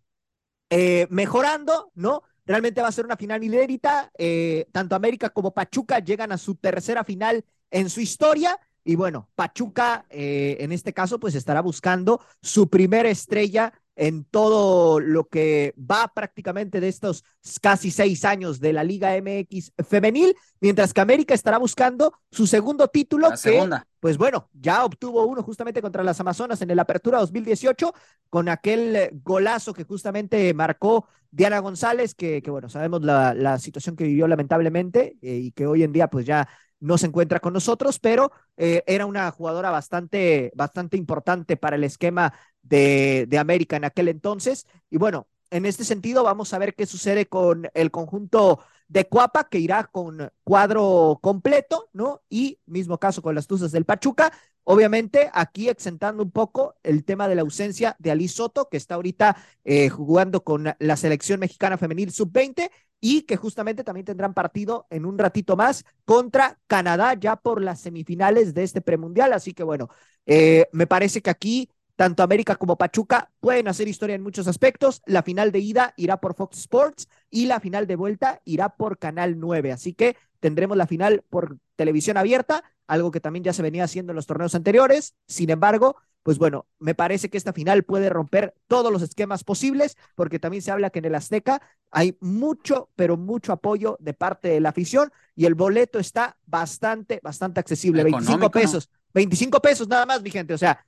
[0.69, 2.23] eh, mejorando, ¿no?
[2.45, 4.11] Realmente va a ser una final inédita.
[4.17, 9.29] Eh, tanto América como Pachuca llegan a su tercera final en su historia y bueno,
[9.35, 15.73] Pachuca eh, en este caso pues estará buscando su primera estrella en todo lo que
[15.77, 17.25] va prácticamente de estos
[17.61, 22.87] casi seis años de la Liga MX femenil, mientras que América estará buscando su segundo
[22.87, 23.69] título, que
[23.99, 27.93] pues bueno, ya obtuvo uno justamente contra las Amazonas en el Apertura 2018,
[28.29, 33.97] con aquel golazo que justamente marcó Diana González, que, que bueno, sabemos la, la, situación
[33.97, 36.47] que vivió lamentablemente eh, y que hoy en día pues ya
[36.79, 41.83] no se encuentra con nosotros, pero eh, era una jugadora bastante, bastante importante para el
[41.83, 44.65] esquema de, de América en aquel entonces.
[44.89, 49.49] Y bueno, en este sentido, vamos a ver qué sucede con el conjunto de Cuapa,
[49.49, 52.21] que irá con cuadro completo, ¿no?
[52.29, 54.31] Y mismo caso con las Tuzas del Pachuca.
[54.63, 58.95] Obviamente, aquí exentando un poco el tema de la ausencia de Ali Soto, que está
[58.95, 62.69] ahorita eh, jugando con la selección mexicana femenil sub-20
[63.01, 67.79] y que justamente también tendrán partido en un ratito más contra Canadá ya por las
[67.81, 69.33] semifinales de este premundial.
[69.33, 69.89] Así que bueno,
[70.25, 71.69] eh, me parece que aquí
[71.99, 75.01] tanto América como Pachuca pueden hacer historia en muchos aspectos.
[75.05, 78.97] La final de ida irá por Fox Sports y la final de vuelta irá por
[78.97, 79.73] Canal 9.
[79.73, 84.13] Así que tendremos la final por televisión abierta, algo que también ya se venía haciendo
[84.13, 85.13] en los torneos anteriores.
[85.27, 89.97] Sin embargo, pues bueno, me parece que esta final puede romper todos los esquemas posibles,
[90.15, 94.47] porque también se habla que en el Azteca hay mucho, pero mucho apoyo de parte
[94.47, 100.05] de la afición y el boleto está bastante, bastante accesible, 25 pesos, 25 pesos nada
[100.05, 100.85] más, mi gente, o sea,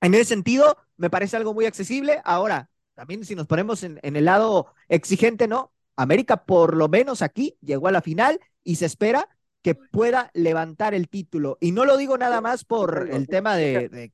[0.00, 2.20] en ese sentido, me parece algo muy accesible.
[2.24, 5.72] Ahora, también si nos ponemos en, en el lado exigente, ¿no?
[5.96, 9.28] América por lo menos aquí llegó a la final y se espera
[9.62, 11.58] que pueda levantar el título.
[11.60, 14.12] Y no lo digo nada más por el tema de,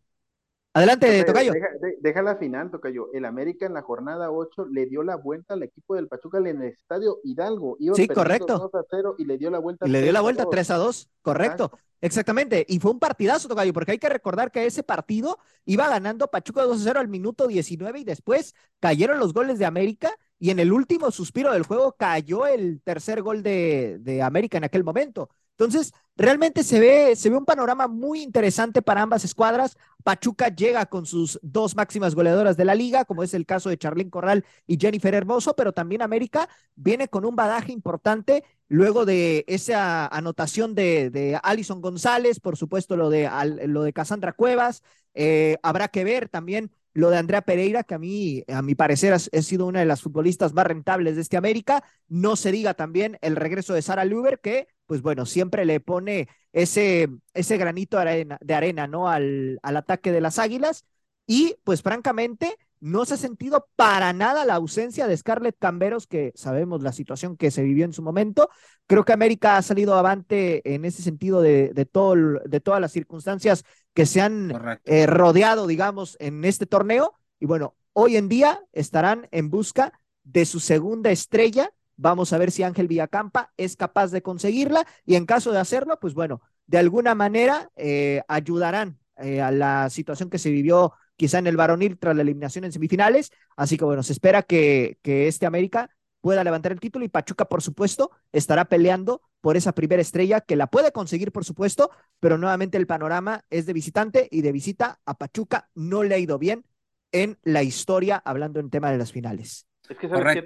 [0.77, 1.55] Adelante, Tocayo.
[2.01, 3.09] Deja, la final, Tocayo.
[3.15, 6.49] El América en la jornada 8 le dio la vuelta al equipo del Pachuca en
[6.49, 7.79] el estadio Hidalgo.
[7.95, 8.59] sí, correcto.
[8.59, 9.89] 2 a 0 y le dio la vuelta.
[9.89, 11.71] Y le dio la vuelta 3 a 2, correcto.
[12.03, 12.67] Exactamente.
[12.69, 16.65] Y fue un partidazo, Tocayo, porque hay que recordar que ese partido iba ganando Pachuca
[16.65, 20.59] 2 a 0 al minuto 19 y después cayeron los goles de América y en
[20.59, 25.31] el último suspiro del juego cayó el tercer gol de, de América en aquel momento.
[25.59, 29.77] Entonces, realmente se ve, se ve un panorama muy interesante para ambas escuadras.
[30.05, 33.79] Pachuca llega con sus dos máximas goleadoras de la liga, como es el caso de
[33.79, 39.45] Charlín Corral y Jennifer Hermoso, pero también América viene con un badaje importante luego de
[39.49, 43.31] esa anotación de, Alison González, por supuesto lo de,
[43.67, 44.83] lo de Cassandra Cuevas.
[45.15, 49.13] Eh, habrá que ver también lo de Andrea Pereira, que a mí, a mi parecer,
[49.13, 51.85] ha, sido una de las futbolistas más rentables de este América.
[52.09, 56.29] No se diga también el regreso de Sara Luber, que, pues bueno, siempre le pone
[56.53, 59.09] ese, ese granito de arena, de arena ¿no?
[59.09, 60.85] Al, al ataque de las Águilas.
[61.27, 66.33] Y, pues francamente, no se ha sentido para nada la ausencia de Scarlett Camberos, que
[66.35, 68.49] sabemos la situación que se vivió en su momento.
[68.87, 72.15] Creo que América ha salido avante en ese sentido de, de, todo,
[72.45, 73.65] de todas las circunstancias
[73.95, 77.15] que se han eh, rodeado, digamos, en este torneo.
[77.41, 81.71] Y bueno, hoy en día estarán en busca de su segunda estrella.
[81.97, 85.99] Vamos a ver si Ángel Villacampa es capaz de conseguirla y en caso de hacerlo,
[85.99, 91.39] pues bueno, de alguna manera eh, ayudarán eh, a la situación que se vivió quizá
[91.39, 93.31] en el varonil tras la eliminación en semifinales.
[93.57, 95.91] Así que bueno, se espera que, que este América
[96.21, 100.57] pueda levantar el título y Pachuca, por supuesto, estará peleando por esa primera estrella que
[100.57, 101.91] la puede conseguir, por supuesto,
[102.21, 106.19] pero nuevamente el panorama es de visitante y de visita a Pachuca no le ha
[106.19, 106.67] ido bien
[107.13, 109.66] en la historia, hablando en tema de las finales.
[109.89, 110.43] Es que sabes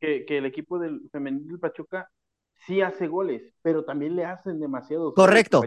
[0.00, 2.08] que, que el equipo del femenil Pachuca
[2.66, 5.14] sí hace goles, pero también le hacen demasiados.
[5.14, 5.62] Correcto,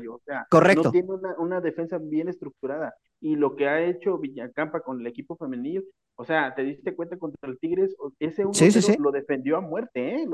[0.49, 0.83] correcto.
[0.83, 2.93] No tiene una, defensa bien estructurada.
[3.23, 7.17] Y lo que ha hecho Villacampa con el equipo femenil, o sea, te diste cuenta
[7.17, 8.59] contra el Tigres, ese uno
[8.99, 10.27] lo defendió a muerte, ¿eh?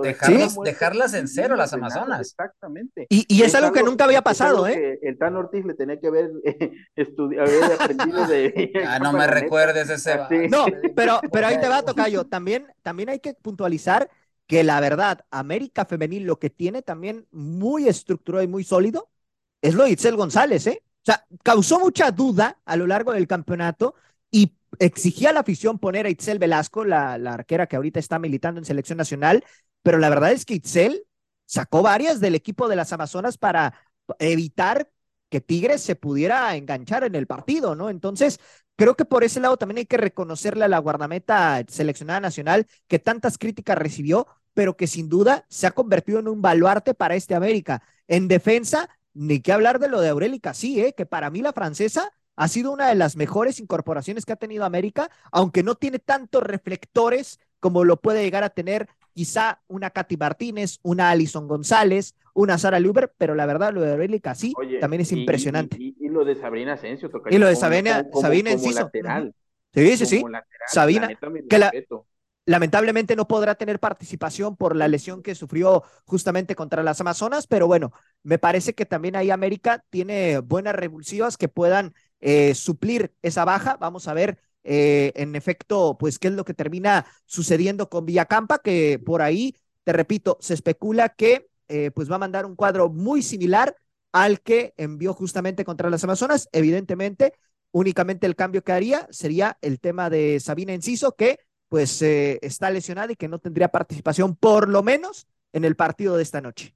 [0.63, 2.19] dejarlas en cero las Amazonas.
[2.21, 3.05] exactamente.
[3.07, 4.97] Y, es, algo que nunca había pasado, ¿eh?
[5.03, 6.31] el Tan Ortiz le tenía que haber,
[7.39, 8.71] haber aprendido de...
[8.87, 10.17] ah, no me recuerdes ese...
[10.49, 10.65] No,
[10.95, 12.25] pero, pero ahí te va, Tocayo.
[12.25, 14.09] También, también hay que puntualizar
[14.47, 19.11] que la verdad, América Femenil lo que tiene también muy estructurado y muy sólido
[19.61, 20.81] es lo de Itzel González, ¿eh?
[21.09, 23.95] Sea, causó mucha duda a lo largo del campeonato
[24.29, 28.65] y exigía la afición poner a Itzel Velasco, la, arquera que ahorita está militando en
[28.65, 29.43] selección nacional,
[29.81, 31.07] pero la verdad es que Itzel
[31.45, 33.73] sacó varias del equipo de las Amazonas para
[34.19, 34.91] evitar
[35.29, 37.89] que Tigres se pudiera enganchar en el partido, ¿no?
[37.89, 38.39] Entonces,
[38.75, 42.99] creo que por ese lado también hay que reconocerle a la guardameta seleccionada nacional que
[42.99, 47.33] tantas críticas recibió, pero que sin duda se ha convertido en un baluarte para este
[47.33, 47.81] América.
[48.07, 48.89] En defensa,
[49.19, 50.93] ni que hablar de lo de Aurélica, sí, ¿eh?
[50.95, 54.63] que para mí la francesa ha sido una de las mejores incorporaciones que ha tenido
[54.63, 60.15] América, aunque no tiene tantos reflectores como lo puede llegar a tener quizá una Katy
[60.15, 65.01] Martínez, una Alison González, una Sara Luber, pero la verdad lo de Aurélica sí, también
[65.01, 65.75] es impresionante.
[65.77, 68.89] Y, lo de Sabrina Asensio, Y lo de Sabina, Sabina Enciso.
[69.73, 70.23] Sí, sí, sí.
[70.65, 71.09] Sabina,
[71.49, 71.73] que la,
[72.49, 77.67] Lamentablemente no podrá tener participación por la lesión que sufrió justamente contra las Amazonas, pero
[77.67, 77.93] bueno,
[78.23, 83.77] me parece que también ahí América tiene buenas revulsivas que puedan eh, suplir esa baja.
[83.79, 88.57] Vamos a ver eh, en efecto, pues qué es lo que termina sucediendo con Villacampa,
[88.57, 92.89] que por ahí, te repito, se especula que eh, pues va a mandar un cuadro
[92.89, 93.75] muy similar
[94.11, 96.49] al que envió justamente contra las Amazonas.
[96.51, 97.33] Evidentemente,
[97.69, 101.37] únicamente el cambio que haría sería el tema de Sabina Enciso, que
[101.69, 106.17] pues eh, está lesionada y que no tendría participación por lo menos en el partido
[106.17, 106.75] de esta noche.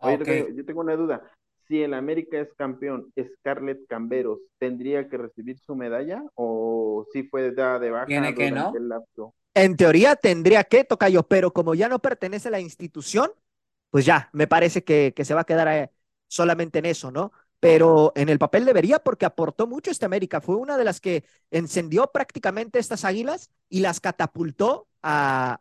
[0.00, 1.22] Oye, yo tengo una duda.
[1.68, 7.52] Si el América es campeón, Scarlett Camberos, ¿tendría que recibir su medalla o si fue
[7.52, 8.72] dada de baja ¿Tiene que no?
[9.54, 13.30] En teoría tendría que, yo, pero como ya no pertenece a la institución,
[13.90, 15.90] pues ya, me parece que, que se va a quedar eh,
[16.28, 17.32] solamente en eso, ¿no?
[17.60, 20.40] Pero en el papel debería porque aportó mucho este América.
[20.40, 25.60] Fue una de las que encendió prácticamente estas águilas y las catapultó a,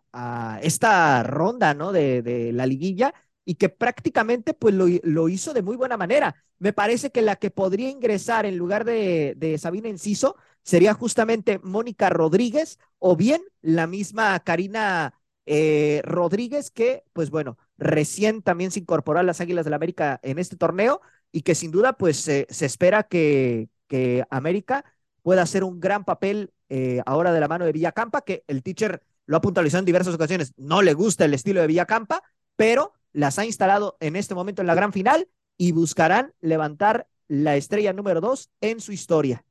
[0.62, 1.92] esta ronda, ¿no?
[1.92, 3.14] De, la liguilla
[3.46, 6.36] y que prácticamente pues lo, hizo de muy buena manera.
[6.58, 11.60] Me parece que la que podría ingresar en lugar de, de Sabina Enciso sería justamente
[11.64, 18.82] Mónica Rodríguez o bien la misma Karina eh, Rodríguez que pues bueno, recién también se
[18.82, 21.02] incorporó a las Águilas del la América en este torneo
[21.32, 24.86] y que sin duda pues se espera que, que, América
[25.22, 29.02] pueda hacer un gran papel eh, ahora de la mano de Villacampa, que el teacher
[29.26, 32.24] lo ha puntualizado en diversas ocasiones, no le gusta el estilo de Villacampa,
[32.56, 35.28] pero las ha instalado en este momento en la gran final
[35.58, 39.44] y buscarán levantar la estrella número dos en su historia.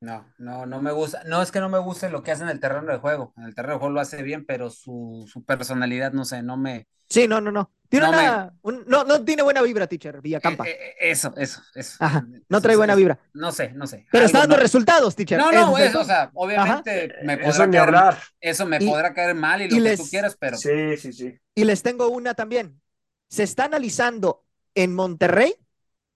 [0.00, 1.22] No, no, no me gusta.
[1.24, 3.34] No es que no me guste lo que hace en el terreno de juego.
[3.36, 6.56] En el terreno de juego lo hace bien, pero su, su personalidad, no sé, no
[6.56, 6.88] me.
[7.06, 7.70] Sí, no, no, no.
[7.90, 8.54] Tiene no, una,
[8.86, 10.64] no, no tiene buena vibra, teacher, Villacampa.
[10.64, 11.96] Eh, eh, eso, eso, eso.
[11.98, 13.18] Ajá, no trae buena vibra.
[13.34, 14.06] No sé, no sé.
[14.12, 15.36] Pero está dando resultados, teacher.
[15.36, 19.60] No, no, eso, o sea, obviamente me podrá eso caer, eso me podrá caer mal
[19.60, 20.56] y lo que tú quieras, pero.
[20.56, 21.36] Sí, sí, sí.
[21.54, 22.80] Y les tengo una también.
[23.28, 24.44] Se está analizando
[24.74, 25.54] en Monterrey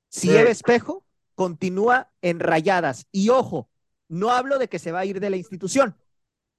[0.09, 1.05] si Eve Espejo
[1.35, 3.07] continúa en rayadas.
[3.11, 3.69] Y ojo,
[4.15, 5.97] no hablo de que se va a ir de la institución.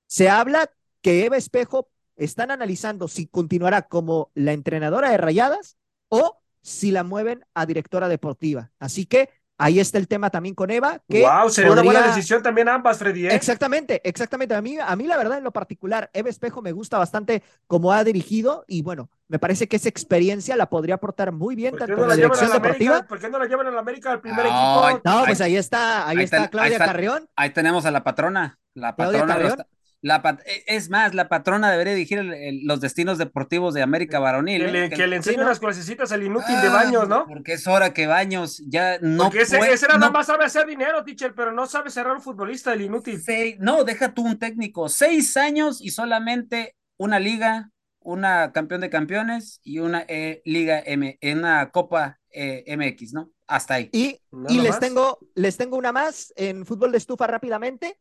[0.07, 0.69] Se habla
[1.01, 5.77] que Eva Espejo están analizando si continuará como la entrenadora de Rayadas
[6.09, 8.71] o si la mueven a directora deportiva.
[8.79, 11.01] Así que ahí está el tema también con Eva.
[11.07, 13.27] Que wow, sería una buena decisión también ambas, Freddy.
[13.27, 13.35] ¿eh?
[13.35, 14.55] Exactamente, exactamente.
[14.55, 17.91] A mí, a mí la verdad en lo particular, Eva Espejo me gusta bastante como
[17.91, 22.01] ha dirigido y bueno, me parece que esa experiencia la podría aportar muy bien tanto
[22.01, 23.03] en la dirección deportiva.
[23.03, 25.01] ¿Por qué no la llevan a la América al primer equipo?
[25.03, 27.27] No, pues ahí está, ahí, está Claudia Carrión.
[27.35, 28.59] Ahí tenemos a la patrona.
[28.73, 29.65] La patrona
[30.05, 32.23] la e, es más, la patrona debería dirigir
[32.61, 34.61] los destinos deportivos de América Varonil.
[34.61, 35.07] Que, ¿eh?
[35.07, 37.25] le, enseñe unas clasecitas al inútil de ah, Baños, ¿no?
[37.25, 39.23] Porque es hora que Baños ya no.
[39.23, 42.71] Porque ese, ese nada más sabe hacer dinero, teacher, pero no sabe cerrar un futbolista,
[42.73, 43.19] el inútil.
[43.57, 44.89] no, deja tú un técnico.
[44.89, 51.17] Seis años y solamente una liga, una campeón de campeones y una eh, liga M,
[51.33, 53.31] una Copa eh, MX, ¿no?
[53.47, 53.89] Hasta ahí.
[53.91, 57.97] Y, y les tengo, les tengo una más en fútbol de estufa rápidamente.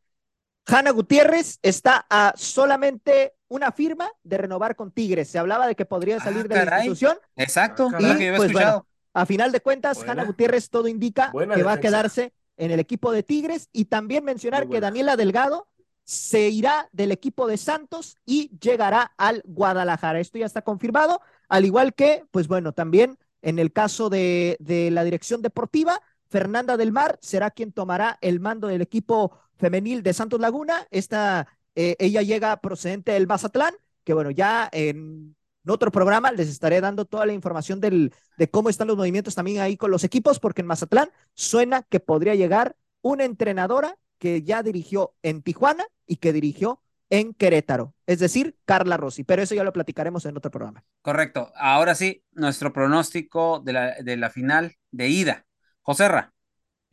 [0.67, 5.29] Hanna Gutiérrez está a solamente una firma de renovar con Tigres.
[5.29, 7.19] Se hablaba de que podría Ah, salir de la institución.
[7.37, 8.87] Exacto, Ah, que yo Pues bueno.
[9.13, 10.13] A final de cuentas, Buena.
[10.13, 13.85] Hanna Gutiérrez todo indica Buena que va a quedarse en el equipo de Tigres y
[13.85, 14.81] también mencionar que.
[14.81, 15.69] Daniela Delgado
[16.05, 20.19] se irá del equipo de Santos y llegará al Guadalajara.
[20.21, 24.91] Esto ya está confirmado, al igual que, pues bueno, también en el caso de, de
[24.91, 30.13] la dirección deportiva, Fernanda del Mar será quien tomará el mando del equipo femenil de
[30.13, 30.87] Santos Laguna.
[30.91, 33.75] Esta, eh, ella llega procedente del Mazatlán,
[34.05, 35.37] que bueno, ya en
[35.67, 39.61] otro programa les estaré dando toda la información del, de cómo están los movimientos también
[39.61, 44.63] ahí con los equipos, porque en Mazatlán suena que podría llegar una entrenadora que ya
[44.63, 46.81] dirigió en Tijuana y que dirigió
[47.11, 50.83] en Querétaro, es decir, Carla Rossi, pero eso ya lo platicaremos en otro programa.
[51.03, 51.53] Correcto.
[51.55, 55.47] Ahora sí, nuestro pronóstico de la, de la final de ida.
[55.83, 56.34] Joserra,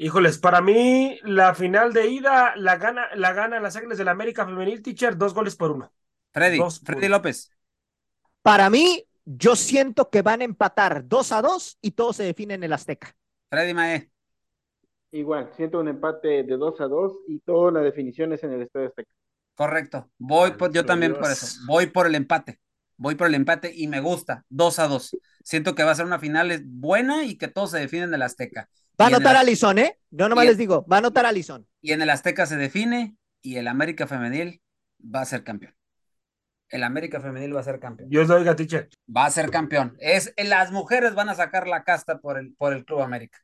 [0.04, 4.46] Híjoles, para mí la final de ida la gana, la gana las Águilas del América
[4.48, 5.94] Femenil Teacher, dos goles por uno.
[6.34, 7.18] Freddy, Dos Freddy uno.
[7.18, 7.52] López.
[8.42, 12.56] Para mí, yo siento que van a empatar 2 a 2 y todo se define
[12.56, 13.16] en el Azteca.
[13.50, 14.10] Freddy Mae.
[15.14, 18.64] Igual, siento un empate de 2 a 2 y toda la definición es en el
[18.64, 19.10] Estadio Azteca.
[19.56, 20.10] Correcto.
[20.18, 21.60] Voy por, yo también por eso.
[21.68, 22.60] Voy por el empate.
[22.98, 24.46] Voy por el empate y me gusta.
[24.50, 25.18] 2 a 2.
[25.44, 28.22] Siento que va a ser una final buena y que todos se definen en el
[28.24, 28.70] Azteca.
[29.02, 29.98] Va a anotar el- a Lison, ¿eh?
[30.12, 31.68] Yo nomás les digo, va a anotar a Lison.
[31.82, 34.62] Y en el Azteca se define y el América Femenil
[35.04, 35.74] va a ser campeón.
[36.70, 38.10] El América Femenil va a ser campeón.
[38.10, 38.90] Dios lo oiga, Teacher.
[39.16, 39.98] Va a ser campeón.
[40.00, 43.40] Es, las mujeres van a sacar la casta por el, por el Club América.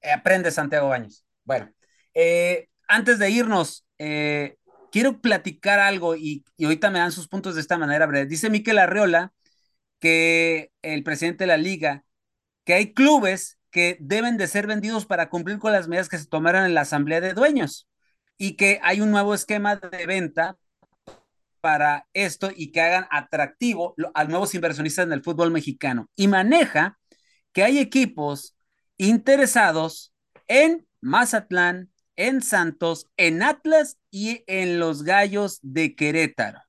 [0.00, 1.24] Eh, aprende Santiago Baños.
[1.44, 1.70] Bueno,
[2.14, 4.56] eh, antes de irnos, eh,
[4.90, 8.26] quiero platicar algo y, y ahorita me dan sus puntos de esta manera breve.
[8.26, 9.32] Dice Miquel Arreola
[10.00, 12.04] que el presidente de la liga,
[12.64, 16.26] que hay clubes que deben de ser vendidos para cumplir con las medidas que se
[16.26, 17.88] tomaron en la asamblea de dueños
[18.38, 20.56] y que hay un nuevo esquema de venta
[21.60, 26.08] para esto y que hagan atractivo a nuevos inversionistas en el fútbol mexicano.
[26.16, 26.98] Y maneja
[27.52, 28.56] que hay equipos
[28.96, 30.14] interesados
[30.48, 36.60] en Mazatlán, en Santos, en Atlas y en los Gallos de Querétaro.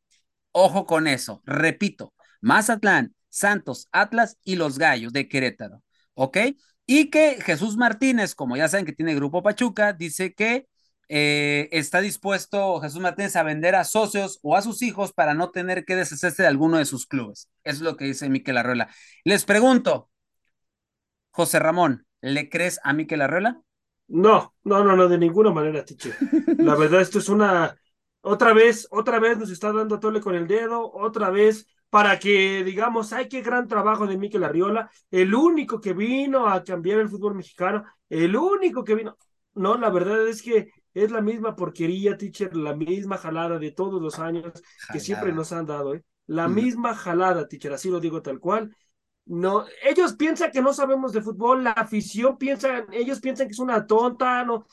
[0.52, 5.82] Ojo con eso, repito, Mazatlán, Santos, Atlas y los Gallos de Querétaro,
[6.14, 6.38] ¿ok?
[6.86, 10.67] Y que Jesús Martínez, como ya saben que tiene Grupo Pachuca, dice que
[11.13, 15.51] eh, está dispuesto Jesús Martínez a vender a socios o a sus hijos para no
[15.51, 17.49] tener que deshacerse de alguno de sus clubes.
[17.63, 18.89] Es lo que dice Miquel Arreola.
[19.23, 20.09] Les pregunto,
[21.32, 23.61] José Ramón, ¿le crees a Miquel Arreola?
[24.07, 26.15] No, no, no, no, de ninguna manera, Teacher.
[26.57, 27.77] La verdad, esto es una.
[28.21, 32.18] Otra vez, otra vez nos está dando a tole con el dedo, otra vez para
[32.20, 37.00] que digamos, ay, qué gran trabajo de Miquel Arriola, el único que vino a cambiar
[37.00, 39.18] el fútbol mexicano, el único que vino.
[39.56, 44.02] No, la verdad es que es la misma porquería, teacher, la misma jalada de todos
[44.02, 44.54] los años
[44.92, 46.04] que siempre nos han dado, ¿eh?
[46.28, 48.74] La misma jalada, teacher, así lo digo tal cual.
[49.26, 53.60] No, ellos piensan que no sabemos de fútbol, la afición piensa, ellos piensan que es
[53.60, 54.66] una tonta, no.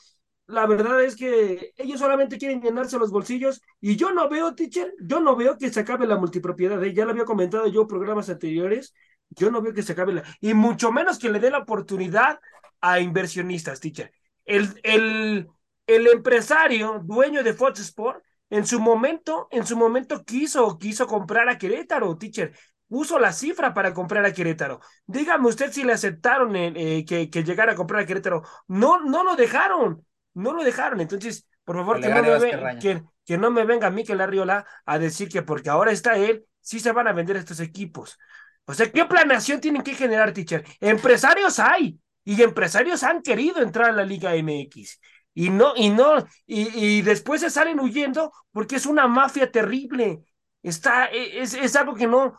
[0.49, 4.91] La verdad es que ellos solamente quieren llenarse los bolsillos y yo no veo, teacher,
[4.99, 6.91] yo no veo que se acabe la multipropiedad, ¿eh?
[6.91, 8.95] ya lo había comentado yo en programas anteriores,
[9.29, 12.39] yo no veo que se acabe la, y mucho menos que le dé la oportunidad
[12.81, 14.11] a inversionistas, teacher.
[14.43, 15.47] El, el,
[15.85, 21.47] el empresario, dueño de Fox Sport, en su momento, en su momento quiso, quiso comprar
[21.47, 22.57] a Querétaro, teacher.
[22.87, 24.79] Puso la cifra para comprar a Querétaro.
[25.05, 28.41] Dígame usted si le aceptaron eh, eh, que, que llegara a comprar a Querétaro.
[28.67, 30.03] No, no lo dejaron.
[30.39, 31.01] No lo dejaron.
[31.01, 34.99] Entonces, por favor, que no, me ve- que, que no me venga Miquel Arriola a
[34.99, 38.17] decir que porque ahora está él, sí se van a vender estos equipos.
[38.65, 40.63] O sea, ¿qué planeación tienen que generar, teacher?
[40.79, 44.99] Empresarios hay y empresarios han querido entrar a la Liga MX
[45.33, 50.23] y no, y no, y, y después se salen huyendo porque es una mafia terrible.
[50.61, 52.37] Está, e, es, es algo que no,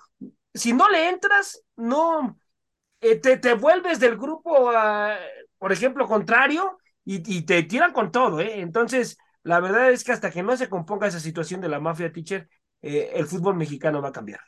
[0.55, 2.38] si no le entras, no,
[3.01, 5.18] eh, te, te vuelves del grupo, ah,
[5.59, 8.61] por ejemplo, contrario y, y te tiran con todo, ¿eh?
[8.61, 12.12] Entonces, la verdad es que hasta que no se componga esa situación de la mafia,
[12.12, 12.48] teacher,
[12.82, 14.40] eh, el fútbol mexicano va a cambiar.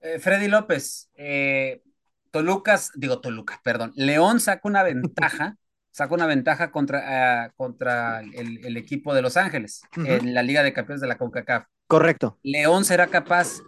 [0.00, 1.82] Eh, Freddy López, eh,
[2.30, 5.56] Tolucas, digo Toluca, perdón, León saca una ventaja,
[5.90, 10.62] saca una ventaja contra, ah, contra el, el equipo de Los Ángeles en la Liga
[10.62, 11.66] de Campeones de la CONCACAF.
[11.86, 12.38] Correcto.
[12.42, 13.60] León será capaz,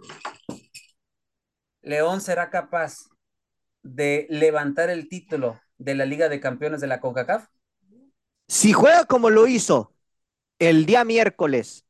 [1.81, 3.05] León será capaz
[3.83, 7.47] de levantar el título de la Liga de Campeones de la CONCACAF.
[8.47, 9.93] Si juega como lo hizo
[10.59, 11.85] el día miércoles,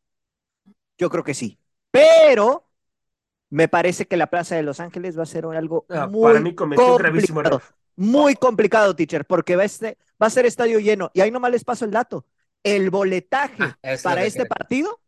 [0.97, 1.59] yo creo que sí.
[1.91, 2.69] Pero
[3.49, 6.39] me parece que la Plaza de Los Ángeles va a ser algo Ah, muy para
[6.41, 7.57] mí cometió un gravísimo complicado.
[7.63, 7.75] error.
[7.97, 11.11] Muy complicado, teacher, porque va a, este- va a ser estadio lleno.
[11.13, 12.25] Y ahí nomás les paso el dato.
[12.63, 14.99] El boletaje Ah, para este partido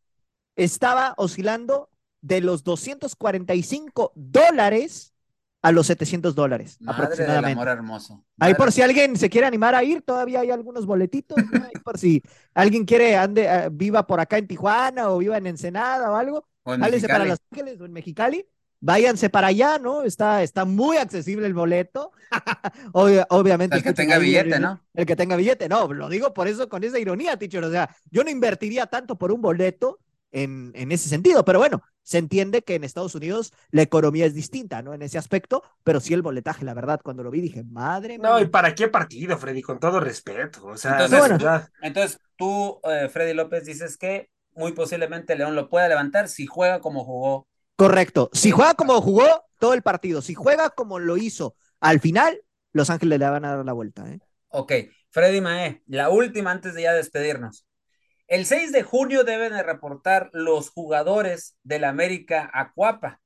[0.56, 1.90] estaba oscilando
[2.22, 5.14] de los 245 dólares
[5.62, 7.52] a los 700 dólares Madre del aproximadamente.
[7.54, 8.24] amor hermoso.
[8.40, 11.64] Ahí por si alguien se quiere animar a ir, todavía hay algunos boletitos, ¿no?
[11.64, 12.22] Ahí por si
[12.54, 16.48] alguien quiere ande, eh, viva por acá en Tijuana o viva en Ensenada o algo,
[16.66, 17.26] jálense para.
[17.26, 18.46] Los Ángeles o en Mexicali,
[18.80, 20.04] váyanse para allá, ¿no?
[20.04, 22.12] Está, está muy accesible el boleto.
[22.94, 23.76] Obvia- obviamente.
[23.78, 24.82] El que tenga billete, el- ¿no?
[24.94, 27.64] El que tenga billete, no, lo digo por eso, con esa ironía, teacher.
[27.64, 30.00] O sea, yo no invertiría tanto por un boleto
[30.32, 34.34] en, en ese sentido, pero bueno, se entiende que en Estados Unidos la economía es
[34.34, 34.94] distinta, ¿no?
[34.94, 38.40] En ese aspecto, pero sí el boletaje, la verdad, cuando lo vi dije, madre No,
[38.40, 38.52] ¿y mía.
[38.52, 39.62] para qué partido, Freddy?
[39.62, 40.66] Con todo respeto.
[40.66, 41.38] O sea, Entonces, bueno.
[41.82, 46.80] Entonces, tú, eh, Freddy López, dices que muy posiblemente León lo pueda levantar si juega
[46.80, 47.48] como jugó.
[47.76, 48.30] Correcto.
[48.34, 49.26] Si juega como jugó
[49.60, 52.42] todo el partido, si juega como lo hizo al final,
[52.74, 54.20] Los Ángeles le van a dar la vuelta, ¿eh?
[54.50, 54.74] Ok,
[55.12, 57.67] Freddy Mae, la última antes de ya despedirnos.
[58.28, 63.22] El 6 de junio deben de reportar los jugadores del América a Cuapa.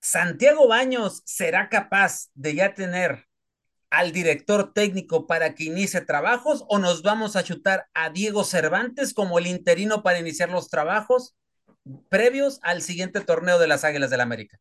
[0.00, 3.26] ¿Santiago Baños será capaz de ya tener
[3.90, 9.12] al director técnico para que inicie trabajos o nos vamos a chutar a Diego Cervantes
[9.12, 11.36] como el interino para iniciar los trabajos
[12.08, 14.58] previos al siguiente torneo de las Águilas del América?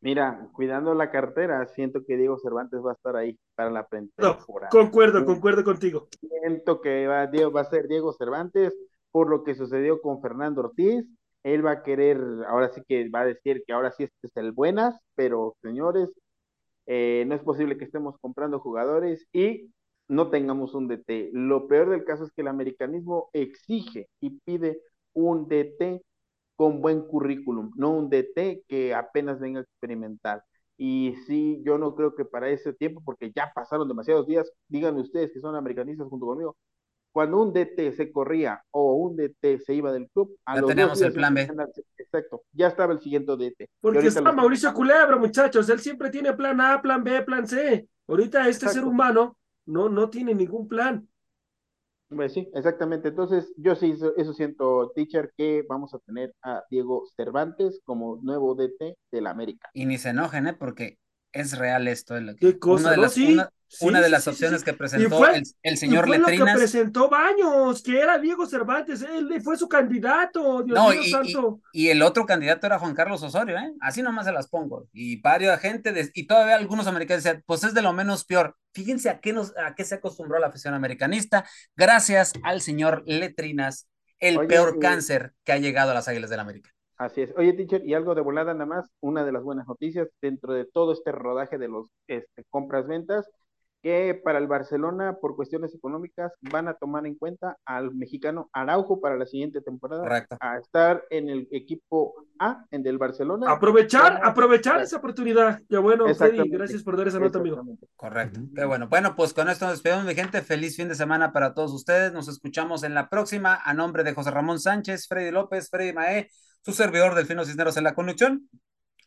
[0.00, 3.88] Mira, cuidando la cartera, siento que Diego Cervantes va a estar ahí para la No,
[3.88, 4.68] pretemporada.
[4.70, 6.08] concuerdo, concuerdo contigo.
[6.20, 8.74] Siento que va, Diego, va a ser Diego Cervantes
[9.10, 11.04] por lo que sucedió con Fernando Ortiz.
[11.42, 12.18] Él va a querer,
[12.48, 16.10] ahora sí que va a decir que ahora sí este es el buenas, pero señores,
[16.86, 19.70] eh, no es posible que estemos comprando jugadores y
[20.08, 21.30] no tengamos un DT.
[21.32, 24.80] Lo peor del caso es que el americanismo exige y pide
[25.14, 26.02] un DT
[26.56, 30.42] con buen currículum, no un DT que apenas venga a experimentar.
[30.78, 35.00] Y sí, yo no creo que para ese tiempo, porque ya pasaron demasiados días, díganme
[35.00, 36.56] ustedes que son americanistas junto conmigo,
[37.12, 40.74] cuando un DT se corría o un DT se iba del club, a Ya los
[40.74, 41.48] días el plan B.
[41.96, 43.68] Exacto, ya estaba el siguiente DT.
[43.80, 45.68] Porque está lo- Mauricio Culebro, muchachos.
[45.70, 47.88] Él siempre tiene plan A, plan B, plan C.
[48.06, 51.08] Ahorita este ser humano no, no tiene ningún plan.
[52.08, 53.08] Pues sí, exactamente.
[53.08, 58.18] Entonces, yo sí, eso, eso siento, teacher, que vamos a tener a Diego Cervantes como
[58.22, 59.68] nuevo DT del América.
[59.72, 60.54] Y ni se enojen, ¿eh?
[60.54, 60.98] Porque
[61.32, 62.14] es real esto.
[62.14, 62.84] de lo que- ¿Qué cosa?
[62.84, 63.02] una de ¿no?
[63.02, 64.64] las, Sí, una, sí, una de las sí, opciones sí.
[64.64, 66.56] que presentó fue- el, el Y señor fue lo que Letrinas.
[66.56, 69.02] presentó Baños, que era Diego Cervantes.
[69.02, 71.60] Él fue su candidato, Dios No, mío y, y- santo.
[71.72, 73.72] y el otro candidato era Juan Carlos Osorio, ¿eh?
[73.80, 74.86] Así nomás se las pongo.
[74.92, 78.56] Y varios gente, de- y todavía algunos americanos decían, pues es de lo menos peor.
[78.72, 81.44] Fíjense a qué, nos, a qué se acostumbró la afición americanista,
[81.76, 83.88] gracias al señor Letrinas,
[84.18, 86.70] el Oye, peor eh, cáncer que ha llegado a las Águilas del América.
[86.98, 87.32] Así es.
[87.36, 90.64] Oye, teacher, y algo de volada nada más, una de las buenas noticias dentro de
[90.64, 93.28] todo este rodaje de los este, compras-ventas,
[93.86, 99.00] que para el Barcelona, por cuestiones económicas, van a tomar en cuenta al mexicano Araujo
[99.00, 100.36] para la siguiente temporada, Correcto.
[100.40, 103.48] a estar en el equipo A, en del Barcelona.
[103.48, 105.60] Aprovechar, aprovechar esa oportunidad.
[105.68, 107.62] Ya bueno, Freddy, gracias por dar esa nota, amigo.
[107.94, 108.40] Correcto.
[108.56, 108.88] Qué bueno.
[108.88, 110.42] Bueno, pues con esto nos despedimos, mi gente.
[110.42, 112.12] Feliz fin de semana para todos ustedes.
[112.12, 113.60] Nos escuchamos en la próxima.
[113.64, 116.28] A nombre de José Ramón Sánchez, Freddy López, Freddy Mae,
[116.60, 118.50] su servidor Delfino Cisneros en la conducción.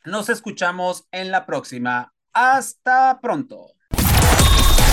[0.06, 2.14] Nos escuchamos en la próxima.
[2.32, 3.74] Hasta pronto.